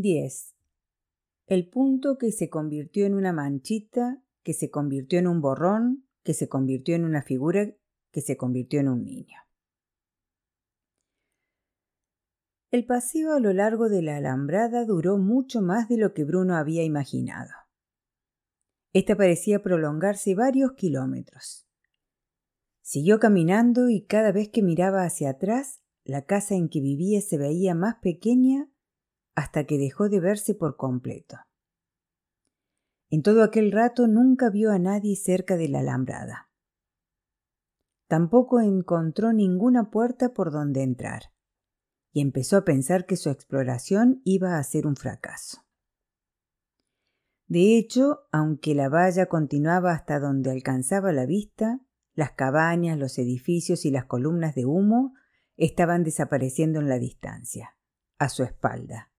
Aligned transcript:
10. 0.00 0.54
El 1.46 1.68
punto 1.68 2.16
que 2.16 2.32
se 2.32 2.48
convirtió 2.48 3.06
en 3.06 3.14
una 3.14 3.32
manchita, 3.32 4.22
que 4.42 4.54
se 4.54 4.70
convirtió 4.70 5.18
en 5.18 5.26
un 5.26 5.40
borrón, 5.40 6.06
que 6.22 6.34
se 6.34 6.48
convirtió 6.48 6.94
en 6.94 7.04
una 7.04 7.22
figura, 7.22 7.74
que 8.10 8.20
se 8.20 8.36
convirtió 8.36 8.80
en 8.80 8.88
un 8.88 9.04
niño. 9.04 9.38
El 12.70 12.86
paseo 12.86 13.34
a 13.34 13.40
lo 13.40 13.52
largo 13.52 13.88
de 13.88 14.00
la 14.00 14.16
alambrada 14.16 14.84
duró 14.84 15.18
mucho 15.18 15.60
más 15.60 15.88
de 15.88 15.96
lo 15.96 16.14
que 16.14 16.24
Bruno 16.24 16.56
había 16.56 16.84
imaginado. 16.84 17.50
Esta 18.92 19.16
parecía 19.16 19.62
prolongarse 19.62 20.34
varios 20.34 20.72
kilómetros. 20.72 21.66
Siguió 22.80 23.18
caminando 23.18 23.88
y 23.88 24.04
cada 24.04 24.30
vez 24.32 24.48
que 24.48 24.62
miraba 24.62 25.04
hacia 25.04 25.30
atrás, 25.30 25.80
la 26.04 26.24
casa 26.24 26.54
en 26.54 26.68
que 26.68 26.80
vivía 26.80 27.20
se 27.20 27.38
veía 27.38 27.74
más 27.74 27.96
pequeña 28.00 28.68
hasta 29.34 29.64
que 29.64 29.78
dejó 29.78 30.08
de 30.08 30.20
verse 30.20 30.54
por 30.54 30.76
completo. 30.76 31.36
En 33.10 33.22
todo 33.22 33.42
aquel 33.42 33.72
rato 33.72 34.06
nunca 34.06 34.50
vio 34.50 34.70
a 34.70 34.78
nadie 34.78 35.16
cerca 35.16 35.56
de 35.56 35.68
la 35.68 35.80
alambrada. 35.80 36.48
Tampoco 38.06 38.60
encontró 38.60 39.32
ninguna 39.32 39.90
puerta 39.90 40.32
por 40.32 40.50
donde 40.50 40.82
entrar 40.82 41.32
y 42.12 42.20
empezó 42.20 42.56
a 42.56 42.64
pensar 42.64 43.06
que 43.06 43.16
su 43.16 43.30
exploración 43.30 44.20
iba 44.24 44.58
a 44.58 44.62
ser 44.64 44.86
un 44.86 44.96
fracaso. 44.96 45.64
De 47.46 47.76
hecho, 47.76 48.28
aunque 48.30 48.74
la 48.74 48.88
valla 48.88 49.26
continuaba 49.26 49.92
hasta 49.92 50.20
donde 50.20 50.50
alcanzaba 50.50 51.12
la 51.12 51.26
vista, 51.26 51.80
las 52.14 52.32
cabañas, 52.32 52.98
los 52.98 53.18
edificios 53.18 53.84
y 53.84 53.90
las 53.90 54.04
columnas 54.04 54.54
de 54.54 54.66
humo 54.66 55.14
estaban 55.56 56.04
desapareciendo 56.04 56.80
en 56.80 56.88
la 56.88 56.98
distancia, 56.98 57.76
a 58.18 58.28
su 58.28 58.44
espalda, 58.44 59.09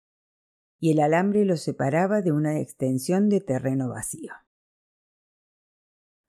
y 0.82 0.92
el 0.92 1.00
alambre 1.00 1.46
los 1.46 1.62
separaba 1.62 2.22
de 2.22 2.34
una 2.34 2.60
extensión 2.60 3.30
de 3.30 3.40
terreno 3.40 3.88
vacío. 3.88 4.34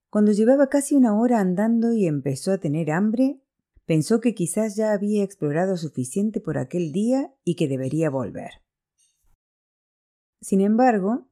Cuando 0.08 0.30
llevaba 0.30 0.68
casi 0.68 0.94
una 0.94 1.18
hora 1.18 1.40
andando 1.40 1.92
y 1.92 2.06
empezó 2.06 2.52
a 2.52 2.58
tener 2.58 2.92
hambre, 2.92 3.42
Pensó 3.84 4.20
que 4.20 4.34
quizás 4.34 4.76
ya 4.76 4.92
había 4.92 5.24
explorado 5.24 5.76
suficiente 5.76 6.40
por 6.40 6.56
aquel 6.56 6.92
día 6.92 7.34
y 7.44 7.56
que 7.56 7.68
debería 7.68 8.10
volver. 8.10 8.62
Sin 10.40 10.60
embargo, 10.60 11.28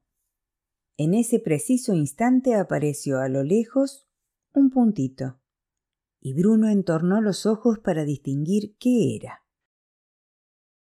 en 0.97 1.13
ese 1.13 1.39
preciso 1.39 1.93
instante 1.93 2.55
apareció 2.55 3.19
a 3.19 3.29
lo 3.29 3.43
lejos 3.43 4.07
un 4.53 4.69
puntito, 4.69 5.39
y 6.19 6.33
Bruno 6.33 6.69
entornó 6.69 7.21
los 7.21 7.45
ojos 7.45 7.79
para 7.79 8.03
distinguir 8.03 8.75
qué 8.77 9.15
era. 9.15 9.40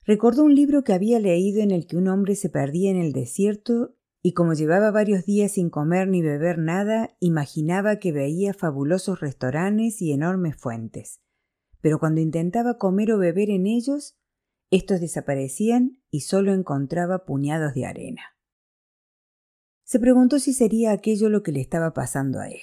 Recordó 0.09 0.43
un 0.43 0.57
libro 0.57 0.83
que 0.83 0.93
había 0.93 1.21
leído 1.21 1.63
en 1.63 1.71
el 1.71 1.87
que 1.87 1.97
un 1.97 2.09
hombre 2.09 2.35
se 2.35 2.49
perdía 2.49 2.91
en 2.91 2.97
el 2.97 3.13
desierto 3.13 3.95
y 4.21 4.33
como 4.33 4.55
llevaba 4.55 4.91
varios 4.91 5.25
días 5.25 5.53
sin 5.53 5.71
comer 5.71 6.09
ni 6.09 6.21
beber 6.21 6.59
nada, 6.59 7.11
imaginaba 7.21 8.01
que 8.01 8.11
veía 8.11 8.53
fabulosos 8.53 9.21
restaurantes 9.21 10.03
y 10.03 10.13
enormes 10.13 10.57
fuentes 10.57 11.21
pero 11.81 11.99
cuando 11.99 12.21
intentaba 12.21 12.79
comer 12.79 13.13
o 13.13 13.19
beber 13.19 13.51
en 13.51 13.67
ellos, 13.67 14.17
estos 14.71 15.01
desaparecían 15.01 16.03
y 16.11 16.21
solo 16.21 16.53
encontraba 16.53 17.25
puñados 17.25 17.75
de 17.75 17.87
arena. 17.87 18.23
Se 19.85 19.99
preguntó 19.99 20.39
si 20.39 20.53
sería 20.53 20.93
aquello 20.93 21.31
lo 21.31 21.43
que 21.43 21.53
le 21.53 21.61
estaba 21.61 21.95
pasando 21.95 22.41
a 22.41 22.49
él. 22.49 22.61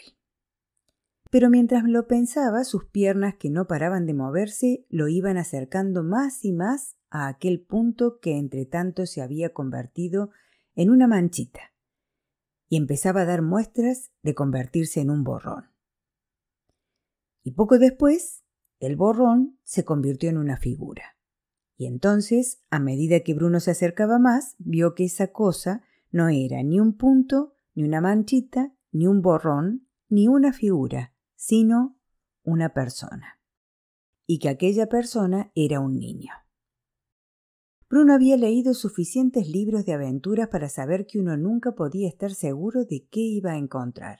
Pero 1.31 1.49
mientras 1.49 1.83
lo 1.85 2.07
pensaba, 2.07 2.63
sus 2.63 2.85
piernas, 2.85 3.35
que 3.35 3.49
no 3.49 3.65
paraban 3.65 4.05
de 4.05 4.13
moverse, 4.13 4.85
lo 4.89 5.07
iban 5.07 5.37
acercando 5.37 6.03
más 6.03 6.45
y 6.45 6.51
más 6.51 6.97
a 7.15 7.27
aquel 7.27 7.61
punto 7.61 8.19
que 8.19 8.37
entre 8.37 8.65
tanto 8.65 9.05
se 9.05 9.21
había 9.21 9.53
convertido 9.53 10.31
en 10.75 10.89
una 10.89 11.07
manchita, 11.07 11.73
y 12.67 12.75
empezaba 12.75 13.21
a 13.21 13.25
dar 13.25 13.41
muestras 13.41 14.11
de 14.21 14.35
convertirse 14.35 14.99
en 14.99 15.09
un 15.09 15.23
borrón. 15.23 15.69
Y 17.41 17.51
poco 17.51 17.79
después 17.79 18.43
el 18.79 18.97
borrón 18.97 19.57
se 19.63 19.85
convirtió 19.85 20.29
en 20.29 20.37
una 20.37 20.57
figura. 20.57 21.17
Y 21.77 21.87
entonces, 21.87 22.61
a 22.69 22.79
medida 22.79 23.21
que 23.21 23.33
Bruno 23.33 23.61
se 23.61 23.71
acercaba 23.71 24.19
más, 24.19 24.55
vio 24.57 24.93
que 24.93 25.05
esa 25.05 25.27
cosa 25.27 25.83
no 26.11 26.27
era 26.27 26.63
ni 26.63 26.81
un 26.81 26.97
punto, 26.97 27.55
ni 27.75 27.83
una 27.83 28.01
manchita, 28.01 28.73
ni 28.91 29.07
un 29.07 29.21
borrón, 29.21 29.87
ni 30.09 30.27
una 30.27 30.51
figura, 30.51 31.13
sino 31.35 31.97
una 32.43 32.73
persona. 32.73 33.39
Y 34.25 34.39
que 34.39 34.49
aquella 34.49 34.87
persona 34.87 35.51
era 35.55 35.79
un 35.79 35.97
niño. 35.97 36.31
Bruno 37.95 38.13
había 38.13 38.35
leído 38.35 38.73
suficientes 38.73 39.47
libros 39.47 39.85
de 39.85 39.93
aventuras 39.93 40.49
para 40.49 40.67
saber 40.67 41.07
que 41.07 41.17
uno 41.17 41.37
nunca 41.37 41.75
podía 41.75 42.09
estar 42.09 42.33
seguro 42.33 42.83
de 42.83 43.07
qué 43.09 43.21
iba 43.21 43.51
a 43.51 43.57
encontrar. 43.57 44.19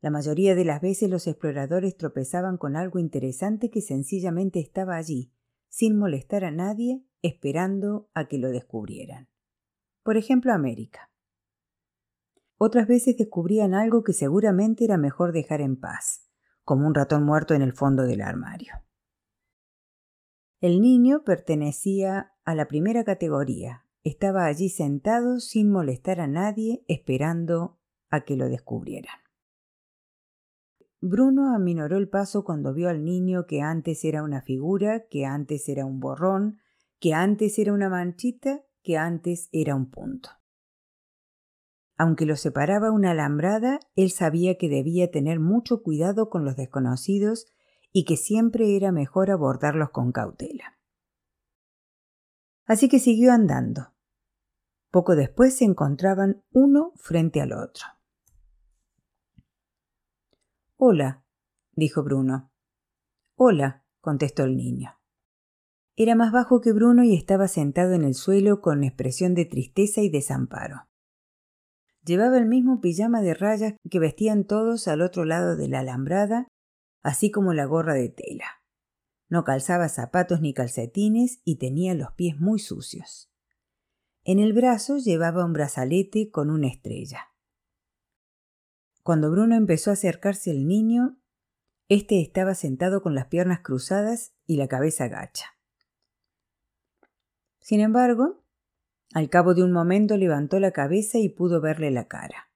La 0.00 0.10
mayoría 0.10 0.56
de 0.56 0.64
las 0.64 0.80
veces 0.80 1.08
los 1.08 1.28
exploradores 1.28 1.96
tropezaban 1.96 2.56
con 2.56 2.74
algo 2.74 2.98
interesante 2.98 3.70
que 3.70 3.80
sencillamente 3.80 4.58
estaba 4.58 4.96
allí, 4.96 5.32
sin 5.68 5.96
molestar 5.96 6.44
a 6.44 6.50
nadie, 6.50 7.04
esperando 7.22 8.10
a 8.14 8.26
que 8.26 8.38
lo 8.38 8.48
descubrieran. 8.48 9.28
Por 10.02 10.16
ejemplo, 10.16 10.52
América. 10.52 11.08
Otras 12.58 12.88
veces 12.88 13.16
descubrían 13.16 13.74
algo 13.74 14.02
que 14.02 14.12
seguramente 14.12 14.84
era 14.84 14.98
mejor 14.98 15.30
dejar 15.30 15.60
en 15.60 15.76
paz, 15.76 16.28
como 16.64 16.88
un 16.88 16.96
ratón 16.96 17.22
muerto 17.22 17.54
en 17.54 17.62
el 17.62 17.74
fondo 17.74 18.02
del 18.02 18.22
armario. 18.22 18.72
El 20.60 20.82
niño 20.82 21.22
pertenecía 21.24 22.34
a 22.44 22.54
la 22.54 22.68
primera 22.68 23.02
categoría. 23.02 23.86
Estaba 24.04 24.44
allí 24.44 24.68
sentado 24.68 25.40
sin 25.40 25.70
molestar 25.70 26.20
a 26.20 26.26
nadie, 26.26 26.84
esperando 26.86 27.78
a 28.10 28.24
que 28.24 28.36
lo 28.36 28.48
descubrieran. 28.50 29.16
Bruno 31.00 31.54
aminoró 31.54 31.96
el 31.96 32.10
paso 32.10 32.44
cuando 32.44 32.74
vio 32.74 32.90
al 32.90 33.04
niño 33.04 33.46
que 33.46 33.62
antes 33.62 34.04
era 34.04 34.22
una 34.22 34.42
figura, 34.42 35.06
que 35.08 35.24
antes 35.24 35.66
era 35.70 35.86
un 35.86 35.98
borrón, 35.98 36.58
que 36.98 37.14
antes 37.14 37.58
era 37.58 37.72
una 37.72 37.88
manchita, 37.88 38.62
que 38.82 38.98
antes 38.98 39.48
era 39.52 39.74
un 39.74 39.90
punto. 39.90 40.28
Aunque 41.96 42.26
lo 42.26 42.36
separaba 42.36 42.90
una 42.90 43.12
alambrada, 43.12 43.80
él 43.96 44.10
sabía 44.10 44.58
que 44.58 44.68
debía 44.68 45.10
tener 45.10 45.40
mucho 45.40 45.82
cuidado 45.82 46.28
con 46.28 46.44
los 46.44 46.56
desconocidos 46.56 47.46
y 47.92 48.04
que 48.04 48.16
siempre 48.16 48.76
era 48.76 48.92
mejor 48.92 49.30
abordarlos 49.30 49.90
con 49.90 50.12
cautela. 50.12 50.78
Así 52.66 52.88
que 52.88 52.98
siguió 52.98 53.32
andando. 53.32 53.92
Poco 54.90 55.16
después 55.16 55.56
se 55.56 55.64
encontraban 55.64 56.42
uno 56.52 56.92
frente 56.96 57.40
al 57.40 57.52
otro. 57.52 57.86
Hola, 60.76 61.24
dijo 61.72 62.02
Bruno. 62.02 62.52
Hola, 63.36 63.84
contestó 64.00 64.44
el 64.44 64.56
niño. 64.56 64.98
Era 65.96 66.14
más 66.14 66.32
bajo 66.32 66.60
que 66.60 66.72
Bruno 66.72 67.04
y 67.04 67.14
estaba 67.14 67.48
sentado 67.48 67.92
en 67.92 68.04
el 68.04 68.14
suelo 68.14 68.60
con 68.60 68.84
expresión 68.84 69.34
de 69.34 69.44
tristeza 69.44 70.00
y 70.00 70.08
desamparo. 70.08 70.88
Llevaba 72.04 72.38
el 72.38 72.46
mismo 72.46 72.80
pijama 72.80 73.20
de 73.20 73.34
rayas 73.34 73.74
que 73.90 73.98
vestían 73.98 74.44
todos 74.44 74.88
al 74.88 75.02
otro 75.02 75.24
lado 75.24 75.56
de 75.56 75.68
la 75.68 75.80
alambrada, 75.80 76.48
así 77.02 77.30
como 77.30 77.52
la 77.54 77.64
gorra 77.64 77.94
de 77.94 78.08
tela. 78.08 78.62
No 79.28 79.44
calzaba 79.44 79.88
zapatos 79.88 80.40
ni 80.40 80.52
calcetines 80.52 81.40
y 81.44 81.56
tenía 81.56 81.94
los 81.94 82.12
pies 82.12 82.38
muy 82.40 82.58
sucios. 82.58 83.30
En 84.24 84.38
el 84.38 84.52
brazo 84.52 84.98
llevaba 84.98 85.44
un 85.44 85.52
brazalete 85.52 86.30
con 86.30 86.50
una 86.50 86.68
estrella. 86.68 87.28
Cuando 89.02 89.30
Bruno 89.30 89.54
empezó 89.54 89.90
a 89.90 89.94
acercarse 89.94 90.50
al 90.50 90.66
niño, 90.66 91.18
éste 91.88 92.20
estaba 92.20 92.54
sentado 92.54 93.02
con 93.02 93.14
las 93.14 93.26
piernas 93.26 93.60
cruzadas 93.60 94.34
y 94.46 94.56
la 94.56 94.68
cabeza 94.68 95.08
gacha. 95.08 95.56
Sin 97.60 97.80
embargo, 97.80 98.42
al 99.14 99.28
cabo 99.28 99.54
de 99.54 99.62
un 99.62 99.72
momento 99.72 100.16
levantó 100.16 100.60
la 100.60 100.72
cabeza 100.72 101.18
y 101.18 101.28
pudo 101.28 101.60
verle 101.60 101.90
la 101.90 102.08
cara. 102.08 102.50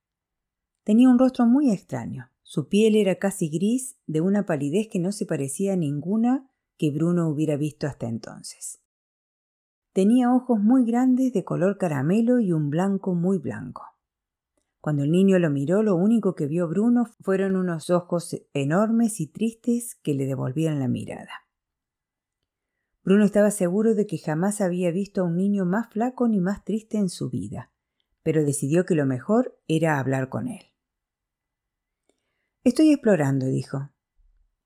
Tenía 0.82 1.08
un 1.08 1.18
rostro 1.18 1.46
muy 1.46 1.70
extraño. 1.70 2.30
Su 2.54 2.68
piel 2.68 2.94
era 2.94 3.16
casi 3.16 3.48
gris, 3.48 3.96
de 4.06 4.20
una 4.20 4.46
palidez 4.46 4.86
que 4.86 5.00
no 5.00 5.10
se 5.10 5.26
parecía 5.26 5.72
a 5.72 5.76
ninguna 5.76 6.48
que 6.78 6.92
Bruno 6.92 7.28
hubiera 7.28 7.56
visto 7.56 7.88
hasta 7.88 8.06
entonces. 8.06 8.80
Tenía 9.92 10.32
ojos 10.32 10.60
muy 10.60 10.84
grandes 10.84 11.32
de 11.32 11.42
color 11.42 11.78
caramelo 11.78 12.38
y 12.38 12.52
un 12.52 12.70
blanco 12.70 13.16
muy 13.16 13.38
blanco. 13.38 13.82
Cuando 14.80 15.02
el 15.02 15.10
niño 15.10 15.40
lo 15.40 15.50
miró, 15.50 15.82
lo 15.82 15.96
único 15.96 16.36
que 16.36 16.46
vio 16.46 16.68
Bruno 16.68 17.06
fueron 17.22 17.56
unos 17.56 17.90
ojos 17.90 18.40
enormes 18.52 19.18
y 19.18 19.26
tristes 19.26 19.96
que 19.96 20.14
le 20.14 20.24
devolvían 20.24 20.78
la 20.78 20.86
mirada. 20.86 21.48
Bruno 23.02 23.24
estaba 23.24 23.50
seguro 23.50 23.96
de 23.96 24.06
que 24.06 24.18
jamás 24.18 24.60
había 24.60 24.92
visto 24.92 25.22
a 25.22 25.24
un 25.24 25.36
niño 25.36 25.64
más 25.64 25.88
flaco 25.90 26.28
ni 26.28 26.38
más 26.38 26.64
triste 26.64 26.98
en 26.98 27.08
su 27.08 27.30
vida, 27.30 27.72
pero 28.22 28.44
decidió 28.44 28.86
que 28.86 28.94
lo 28.94 29.06
mejor 29.06 29.58
era 29.66 29.98
hablar 29.98 30.28
con 30.28 30.46
él. 30.46 30.73
Estoy 32.64 32.92
explorando, 32.92 33.44
dijo. 33.44 33.90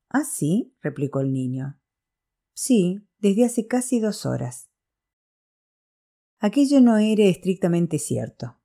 Ah, 0.07 0.23
sí, 0.23 0.73
replicó 0.81 1.19
el 1.19 1.33
niño. 1.33 1.81
Sí, 2.53 3.05
desde 3.17 3.43
hace 3.43 3.67
casi 3.67 3.99
dos 3.99 4.25
horas. 4.25 4.71
Aquello 6.39 6.79
no 6.79 6.97
era 6.97 7.25
estrictamente 7.25 7.99
cierto. 7.99 8.57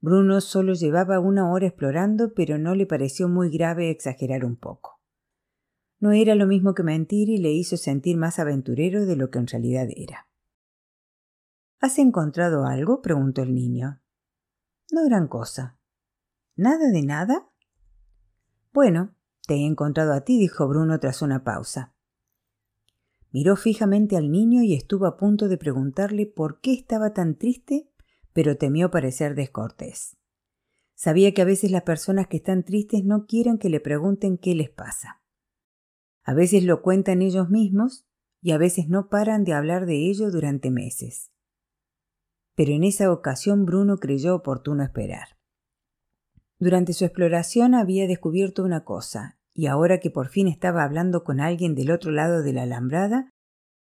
Bruno 0.00 0.40
solo 0.40 0.72
llevaba 0.72 1.20
una 1.20 1.52
hora 1.52 1.66
explorando, 1.66 2.32
pero 2.32 2.56
no 2.56 2.74
le 2.74 2.86
pareció 2.86 3.28
muy 3.28 3.50
grave 3.50 3.90
exagerar 3.90 4.46
un 4.46 4.56
poco. 4.56 5.02
No 6.00 6.12
era 6.12 6.34
lo 6.34 6.46
mismo 6.46 6.72
que 6.74 6.82
mentir 6.82 7.28
y 7.28 7.36
le 7.36 7.52
hizo 7.52 7.76
sentir 7.76 8.16
más 8.16 8.38
aventurero 8.38 9.04
de 9.04 9.16
lo 9.16 9.30
que 9.30 9.38
en 9.38 9.48
realidad 9.48 9.88
era. 9.94 10.28
¿Has 11.78 11.98
encontrado 11.98 12.64
algo? 12.64 13.02
preguntó 13.02 13.42
el 13.42 13.54
niño. 13.54 14.00
No 14.90 15.04
gran 15.04 15.28
cosa. 15.28 15.78
¿Nada 16.56 16.90
de 16.90 17.02
nada? 17.02 17.47
Bueno, 18.78 19.12
te 19.48 19.54
he 19.54 19.66
encontrado 19.66 20.12
a 20.12 20.20
ti, 20.20 20.38
dijo 20.38 20.68
Bruno 20.68 21.00
tras 21.00 21.20
una 21.20 21.42
pausa. 21.42 21.96
Miró 23.32 23.56
fijamente 23.56 24.16
al 24.16 24.30
niño 24.30 24.62
y 24.62 24.72
estuvo 24.72 25.06
a 25.06 25.16
punto 25.16 25.48
de 25.48 25.58
preguntarle 25.58 26.26
por 26.26 26.60
qué 26.60 26.74
estaba 26.74 27.12
tan 27.12 27.34
triste, 27.34 27.90
pero 28.32 28.56
temió 28.56 28.92
parecer 28.92 29.34
descortés. 29.34 30.16
Sabía 30.94 31.34
que 31.34 31.42
a 31.42 31.44
veces 31.44 31.72
las 31.72 31.82
personas 31.82 32.28
que 32.28 32.36
están 32.36 32.62
tristes 32.62 33.04
no 33.04 33.26
quieren 33.26 33.58
que 33.58 33.68
le 33.68 33.80
pregunten 33.80 34.38
qué 34.38 34.54
les 34.54 34.70
pasa. 34.70 35.22
A 36.22 36.32
veces 36.32 36.62
lo 36.62 36.80
cuentan 36.80 37.20
ellos 37.20 37.50
mismos 37.50 38.06
y 38.40 38.52
a 38.52 38.58
veces 38.58 38.88
no 38.88 39.08
paran 39.08 39.42
de 39.42 39.54
hablar 39.54 39.86
de 39.86 40.08
ello 40.08 40.30
durante 40.30 40.70
meses. 40.70 41.32
Pero 42.54 42.70
en 42.70 42.84
esa 42.84 43.10
ocasión 43.10 43.66
Bruno 43.66 43.96
creyó 43.96 44.36
oportuno 44.36 44.84
esperar. 44.84 45.37
Durante 46.58 46.92
su 46.92 47.04
exploración 47.04 47.74
había 47.74 48.06
descubierto 48.06 48.64
una 48.64 48.84
cosa, 48.84 49.38
y 49.54 49.66
ahora 49.66 49.98
que 49.98 50.10
por 50.10 50.28
fin 50.28 50.48
estaba 50.48 50.84
hablando 50.84 51.24
con 51.24 51.40
alguien 51.40 51.74
del 51.74 51.90
otro 51.90 52.10
lado 52.10 52.42
de 52.42 52.52
la 52.52 52.62
alambrada, 52.62 53.30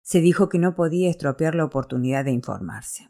se 0.01 0.21
dijo 0.21 0.47
que 0.47 0.59
no 0.59 0.75
podía 0.75 1.09
estropear 1.09 1.55
la 1.55 1.65
oportunidad 1.65 2.23
de 2.25 2.31
informarse. 2.31 3.09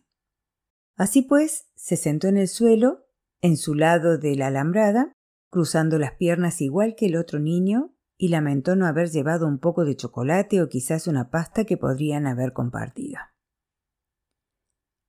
Así 0.95 1.21
pues, 1.21 1.69
se 1.75 1.95
sentó 1.95 2.27
en 2.27 2.37
el 2.37 2.47
suelo, 2.47 3.05
en 3.41 3.55
su 3.55 3.75
lado 3.75 4.17
de 4.17 4.35
la 4.35 4.47
alambrada, 4.47 5.13
cruzando 5.51 5.99
las 5.99 6.13
piernas 6.13 6.59
igual 6.61 6.95
que 6.95 7.05
el 7.05 7.17
otro 7.17 7.39
niño, 7.39 7.93
y 8.17 8.29
lamentó 8.29 8.75
no 8.75 8.87
haber 8.87 9.09
llevado 9.09 9.47
un 9.47 9.59
poco 9.59 9.85
de 9.85 9.95
chocolate 9.95 10.61
o 10.61 10.69
quizás 10.69 11.07
una 11.07 11.29
pasta 11.29 11.65
que 11.65 11.77
podrían 11.77 12.25
haber 12.25 12.51
compartido. 12.51 13.19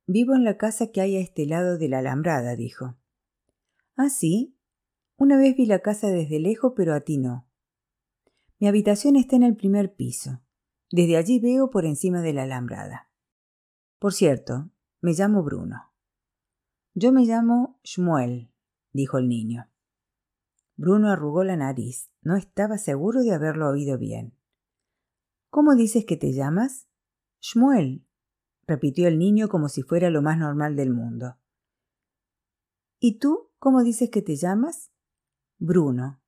Vivo 0.06 0.34
en 0.34 0.44
la 0.44 0.58
casa 0.58 0.88
que 0.93 1.00
hay 1.00 1.16
a 1.16 1.20
este 1.20 1.46
lado 1.46 1.78
de 1.78 1.88
la 1.88 2.00
alambrada, 2.00 2.54
dijo. 2.54 2.97
Ah, 4.00 4.10
sí. 4.10 4.56
Una 5.16 5.36
vez 5.36 5.56
vi 5.56 5.66
la 5.66 5.80
casa 5.80 6.06
desde 6.06 6.38
lejos, 6.38 6.72
pero 6.76 6.94
a 6.94 7.00
ti 7.00 7.18
no. 7.18 7.48
Mi 8.60 8.68
habitación 8.68 9.16
está 9.16 9.34
en 9.34 9.42
el 9.42 9.56
primer 9.56 9.96
piso. 9.96 10.40
Desde 10.92 11.16
allí 11.16 11.40
veo 11.40 11.68
por 11.70 11.84
encima 11.84 12.22
de 12.22 12.32
la 12.32 12.44
alambrada. 12.44 13.10
Por 13.98 14.12
cierto, 14.14 14.70
me 15.00 15.14
llamo 15.14 15.42
Bruno. 15.42 15.92
Yo 16.94 17.10
me 17.10 17.24
llamo 17.24 17.80
Shmuel, 17.82 18.52
dijo 18.92 19.18
el 19.18 19.28
niño. 19.28 19.68
Bruno 20.76 21.10
arrugó 21.10 21.42
la 21.42 21.56
nariz. 21.56 22.08
No 22.22 22.36
estaba 22.36 22.78
seguro 22.78 23.22
de 23.22 23.34
haberlo 23.34 23.68
oído 23.68 23.98
bien. 23.98 24.32
¿Cómo 25.50 25.74
dices 25.74 26.04
que 26.04 26.16
te 26.16 26.32
llamas? 26.32 26.86
Shmuel, 27.40 28.06
repitió 28.64 29.08
el 29.08 29.18
niño 29.18 29.48
como 29.48 29.68
si 29.68 29.82
fuera 29.82 30.08
lo 30.08 30.22
más 30.22 30.38
normal 30.38 30.76
del 30.76 30.90
mundo. 30.90 31.36
¿Y 32.98 33.18
tú 33.18 33.50
cómo 33.58 33.82
dices 33.82 34.10
que 34.10 34.22
te 34.22 34.36
llamas? 34.36 34.90
Bruno. 35.58 36.20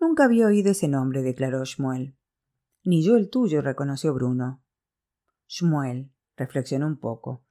Nunca 0.00 0.24
había 0.24 0.46
oído 0.46 0.72
ese 0.72 0.88
nombre, 0.88 1.22
declaró 1.22 1.64
Shmuel. 1.64 2.16
Ni 2.82 3.04
yo 3.04 3.16
el 3.16 3.30
tuyo, 3.30 3.60
reconoció 3.60 4.12
Bruno. 4.14 4.64
Shmuel, 5.46 6.12
reflexionó 6.36 6.86
un 6.86 6.98
poco. 6.98 7.44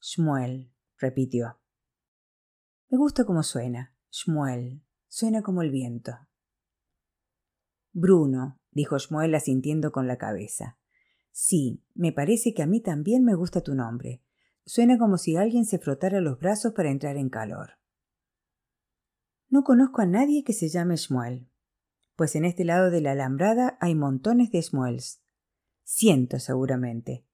Shmuel, 0.00 0.72
repitió. 0.98 1.58
Me 2.88 2.96
gusta 2.96 3.24
cómo 3.24 3.42
suena. 3.42 3.94
Shmuel. 4.10 4.82
Suena 5.08 5.42
como 5.42 5.62
el 5.62 5.70
viento. 5.70 6.12
Bruno, 7.92 8.60
dijo 8.70 8.98
Shmuel 8.98 9.34
asintiendo 9.34 9.90
con 9.90 10.06
la 10.06 10.16
cabeza. 10.16 10.78
Sí, 11.30 11.82
me 11.94 12.12
parece 12.12 12.54
que 12.54 12.62
a 12.62 12.66
mí 12.66 12.80
también 12.80 13.24
me 13.24 13.34
gusta 13.34 13.62
tu 13.62 13.74
nombre. 13.74 14.22
Suena 14.66 14.98
como 14.98 15.16
si 15.16 15.36
alguien 15.36 15.64
se 15.64 15.78
frotara 15.78 16.20
los 16.20 16.38
brazos 16.38 16.74
para 16.74 16.90
entrar 16.90 17.16
en 17.16 17.30
calor. 17.30 17.78
No 19.48 19.64
conozco 19.64 20.02
a 20.02 20.06
nadie 20.06 20.44
que 20.44 20.52
se 20.52 20.68
llame 20.68 20.96
Shmuel 20.96 21.48
pues 22.16 22.34
en 22.34 22.46
este 22.46 22.64
lado 22.64 22.90
de 22.90 23.02
la 23.02 23.12
alambrada 23.12 23.76
hay 23.80 23.94
montones 23.94 24.50
de 24.50 24.62
Smuels. 24.62 25.22
Cientos 25.84 26.42
seguramente. 26.42 27.26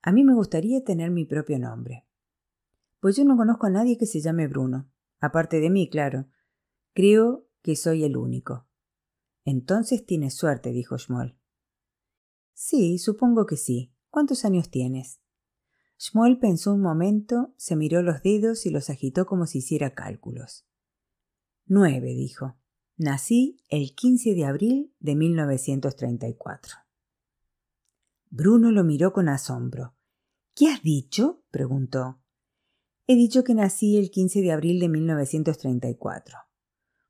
A 0.00 0.12
mí 0.12 0.24
me 0.24 0.32
gustaría 0.32 0.82
tener 0.84 1.10
mi 1.10 1.24
propio 1.24 1.58
nombre. 1.58 2.06
Pues 3.00 3.16
yo 3.16 3.24
no 3.24 3.36
conozco 3.36 3.66
a 3.66 3.70
nadie 3.70 3.98
que 3.98 4.06
se 4.06 4.20
llame 4.20 4.46
Bruno. 4.46 4.90
Aparte 5.20 5.58
de 5.60 5.70
mí, 5.70 5.90
claro. 5.90 6.28
Creo 6.94 7.48
que 7.62 7.74
soy 7.74 8.04
el 8.04 8.16
único. 8.16 8.68
Entonces 9.44 10.06
tienes 10.06 10.34
suerte, 10.34 10.70
dijo 10.70 10.96
Schmoll. 10.96 11.36
Sí, 12.54 12.98
supongo 12.98 13.44
que 13.44 13.56
sí. 13.56 13.92
¿Cuántos 14.08 14.44
años 14.44 14.70
tienes? 14.70 15.20
Schmoll 15.98 16.38
pensó 16.38 16.74
un 16.74 16.80
momento, 16.80 17.52
se 17.56 17.74
miró 17.74 18.02
los 18.02 18.22
dedos 18.22 18.66
y 18.66 18.70
los 18.70 18.88
agitó 18.88 19.26
como 19.26 19.46
si 19.46 19.58
hiciera 19.58 19.94
cálculos. 19.94 20.64
Nueve, 21.66 22.14
dijo. 22.14 22.56
Nací 22.96 23.62
el 23.68 23.94
15 23.94 24.34
de 24.34 24.44
abril 24.44 24.94
de 25.00 25.16
1934. 25.16 26.76
Bruno 28.30 28.70
lo 28.70 28.84
miró 28.84 29.12
con 29.12 29.28
asombro. 29.28 29.94
¿Qué 30.54 30.68
has 30.68 30.82
dicho? 30.82 31.42
preguntó. 31.50 32.20
He 33.06 33.14
dicho 33.14 33.42
que 33.42 33.54
nací 33.54 33.96
el 33.96 34.10
15 34.10 34.40
de 34.40 34.52
abril 34.52 34.80
de 34.80 34.88
1934. 34.88 36.38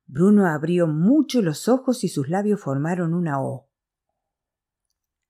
Bruno 0.06 0.46
abrió 0.46 0.87
mucho 0.87 1.43
los 1.43 1.69
ojos 1.69 2.05
y 2.05 2.08
sus 2.08 2.29
labios 2.29 2.61
formaron 2.61 3.12
una 3.12 3.43
O. 3.43 3.69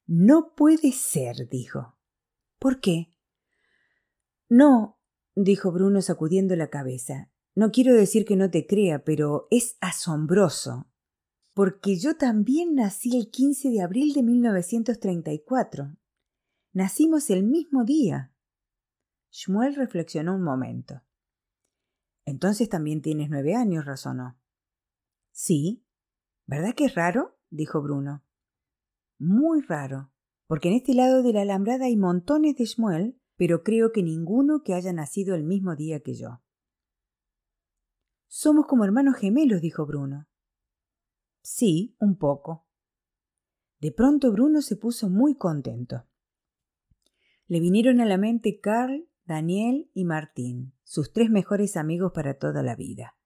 No 0.06 0.54
puede 0.54 0.93
ser, 0.93 1.49
dijo. 1.49 1.99
¿Por 2.58 2.81
qué? 2.81 3.18
No, 4.49 4.99
dijo 5.35 5.73
Bruno 5.73 6.00
sacudiendo 6.03 6.56
la 6.56 6.69
cabeza. 6.69 7.31
No 7.55 7.71
quiero 7.71 7.95
decir 7.95 8.25
que 8.25 8.37
no 8.37 8.50
te 8.50 8.67
crea, 8.67 9.05
pero 9.05 9.49
es 9.50 9.77
asombroso. 9.81 10.89
Porque 11.55 11.99
yo 11.99 12.17
también 12.17 12.75
nací 12.77 13.17
el 13.17 13.31
15 13.31 13.71
de 13.71 13.83
abril 13.83 14.15
de 14.15 14.23
1934. 14.23 15.97
Nacimos 16.73 17.31
el 17.31 17.43
mismo 17.43 17.85
día. 17.85 18.33
Shmuel 19.31 19.75
reflexionó 19.75 20.37
un 20.37 20.43
momento. 20.43 21.03
Entonces 22.25 22.69
también 22.69 23.02
tienes 23.02 23.31
nueve 23.31 23.55
años, 23.55 23.85
razonó. 23.85 24.38
Sí. 25.33 25.85
¿Verdad 26.47 26.75
que 26.75 26.85
es 26.85 26.95
raro? 26.95 27.38
dijo 27.50 27.83
Bruno. 27.83 28.25
Muy 29.19 29.62
raro, 29.62 30.12
porque 30.47 30.69
en 30.69 30.75
este 30.75 30.95
lado 30.95 31.23
de 31.23 31.33
la 31.33 31.43
alambrada 31.43 31.87
hay 31.87 31.97
montones 31.97 32.57
de 32.57 32.67
Shmuel, 32.67 33.17
pero 33.38 33.62
creo 33.62 33.92
que 33.92 34.02
ninguno 34.02 34.62
que 34.64 34.75
haya 34.75 34.92
nacido 34.92 35.37
el 35.37 35.45
mismo 35.45 35.76
día 35.76 36.00
que 36.00 36.14
yo. 36.14 36.42
Somos 38.26 38.66
como 38.66 38.85
hermanos 38.85 39.16
gemelos, 39.16 39.62
dijo 39.62 39.87
Bruno. 39.87 40.28
Sí, 41.40 41.97
un 42.00 42.18
poco. 42.18 42.66
De 43.78 43.92
pronto 43.92 44.33
Bruno 44.33 44.61
se 44.61 44.76
puso 44.76 45.09
muy 45.09 45.37
contento. 45.37 46.04
Le 47.47 47.61
vinieron 47.61 48.00
a 48.00 48.07
la 48.07 48.18
mente 48.18 48.59
Carl, 48.61 49.09
Daniel 49.25 49.88
y 49.95 50.04
Martín, 50.04 50.75
sus 50.83 51.12
tres 51.12 51.30
mejores 51.30 51.76
amigos 51.76 52.11
para 52.12 52.38
toda 52.38 52.64
la 52.64 52.75
vida. 52.75 53.16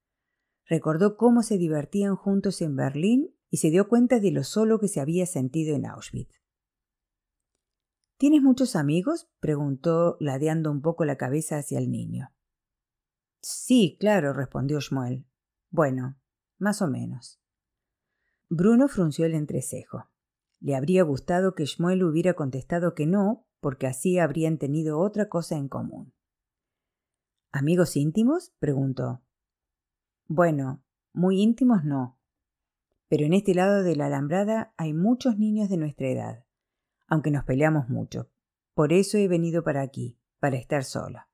Recordó 0.65 1.17
cómo 1.17 1.41
se 1.41 1.57
divertían 1.57 2.15
juntos 2.15 2.61
en 2.61 2.75
Berlín 2.75 3.35
y 3.49 3.57
se 3.57 3.71
dio 3.71 3.89
cuenta 3.89 4.19
de 4.19 4.31
lo 4.31 4.43
solo 4.43 4.79
que 4.79 4.87
se 4.87 5.01
había 5.01 5.25
sentido 5.25 5.75
en 5.75 5.87
Auschwitz. 5.87 6.42
¿Tienes 8.17 8.41
muchos 8.41 8.75
amigos? 8.75 9.29
preguntó, 9.39 10.17
ladeando 10.19 10.71
un 10.71 10.81
poco 10.81 11.05
la 11.05 11.17
cabeza 11.17 11.57
hacia 11.57 11.79
el 11.79 11.91
niño. 11.91 12.31
Sí, 13.41 13.97
claro, 13.99 14.33
respondió 14.33 14.79
Schmuel. 14.79 15.25
Bueno, 15.69 16.17
más 16.57 16.81
o 16.81 16.87
menos. 16.87 17.41
Bruno 18.49 18.87
frunció 18.87 19.25
el 19.25 19.33
entrecejo. 19.33 20.09
Le 20.59 20.75
habría 20.75 21.03
gustado 21.03 21.55
que 21.55 21.65
Schmuel 21.65 22.03
hubiera 22.03 22.35
contestado 22.35 22.93
que 22.93 23.05
no, 23.05 23.47
porque 23.59 23.87
así 23.87 24.19
habrían 24.19 24.57
tenido 24.57 24.99
otra 24.99 25.27
cosa 25.27 25.57
en 25.57 25.67
común. 25.67 26.13
¿Amigos 27.51 27.97
íntimos? 27.97 28.53
preguntó. 28.59 29.21
Bueno, 30.27 30.83
muy 31.13 31.41
íntimos 31.41 31.83
no. 31.83 32.17
Pero 33.09 33.25
en 33.25 33.33
este 33.33 33.53
lado 33.53 33.83
de 33.83 33.95
la 33.95 34.05
alambrada 34.05 34.73
hay 34.77 34.93
muchos 34.93 35.37
niños 35.37 35.69
de 35.69 35.77
nuestra 35.77 36.07
edad, 36.07 36.45
aunque 37.13 37.29
nos 37.29 37.43
peleamos 37.43 37.89
mucho. 37.89 38.31
Por 38.73 38.91
eso 38.91 39.19
he 39.19 39.27
venido 39.27 39.63
para 39.63 39.83
aquí, 39.83 40.17
para 40.39 40.57
estar 40.57 40.83
sola. 40.83 41.29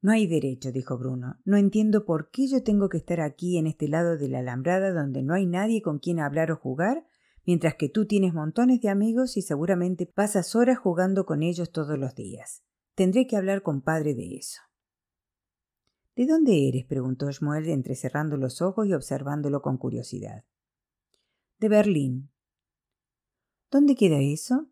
No 0.00 0.12
hay 0.12 0.26
derecho, 0.26 0.72
dijo 0.72 0.96
Bruno. 0.96 1.38
No 1.44 1.58
entiendo 1.58 2.06
por 2.06 2.30
qué 2.30 2.46
yo 2.46 2.62
tengo 2.62 2.88
que 2.88 2.96
estar 2.96 3.20
aquí 3.20 3.58
en 3.58 3.66
este 3.66 3.88
lado 3.88 4.16
de 4.16 4.28
la 4.28 4.38
alambrada 4.38 4.90
donde 4.92 5.22
no 5.22 5.34
hay 5.34 5.44
nadie 5.44 5.82
con 5.82 5.98
quien 5.98 6.18
hablar 6.18 6.50
o 6.50 6.56
jugar, 6.56 7.04
mientras 7.44 7.74
que 7.74 7.90
tú 7.90 8.06
tienes 8.06 8.32
montones 8.32 8.80
de 8.80 8.88
amigos 8.88 9.36
y 9.36 9.42
seguramente 9.42 10.06
pasas 10.06 10.56
horas 10.56 10.78
jugando 10.78 11.26
con 11.26 11.42
ellos 11.42 11.70
todos 11.70 11.98
los 11.98 12.14
días. 12.14 12.62
Tendré 12.94 13.26
que 13.26 13.36
hablar 13.36 13.62
con 13.62 13.82
padre 13.82 14.14
de 14.14 14.36
eso. 14.36 14.62
¿De 16.16 16.24
dónde 16.24 16.68
eres? 16.68 16.86
preguntó 16.86 17.30
Schmuel 17.30 17.68
entrecerrando 17.68 18.38
los 18.38 18.62
ojos 18.62 18.86
y 18.86 18.94
observándolo 18.94 19.60
con 19.60 19.76
curiosidad. 19.76 20.46
De 21.58 21.68
Berlín. 21.68 22.30
¿Dónde 23.70 23.94
queda 23.94 24.18
eso? 24.20 24.68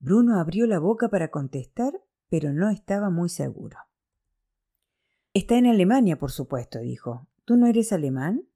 Bruno 0.00 0.40
abrió 0.40 0.66
la 0.66 0.78
boca 0.78 1.08
para 1.08 1.30
contestar, 1.30 1.92
pero 2.30 2.52
no 2.52 2.70
estaba 2.70 3.10
muy 3.10 3.28
seguro. 3.28 3.76
Está 5.34 5.58
en 5.58 5.66
Alemania, 5.66 6.18
por 6.18 6.30
supuesto, 6.30 6.78
dijo. 6.78 7.28
¿Tú 7.44 7.56
no 7.56 7.66
eres 7.66 7.92
alemán? 7.92 8.48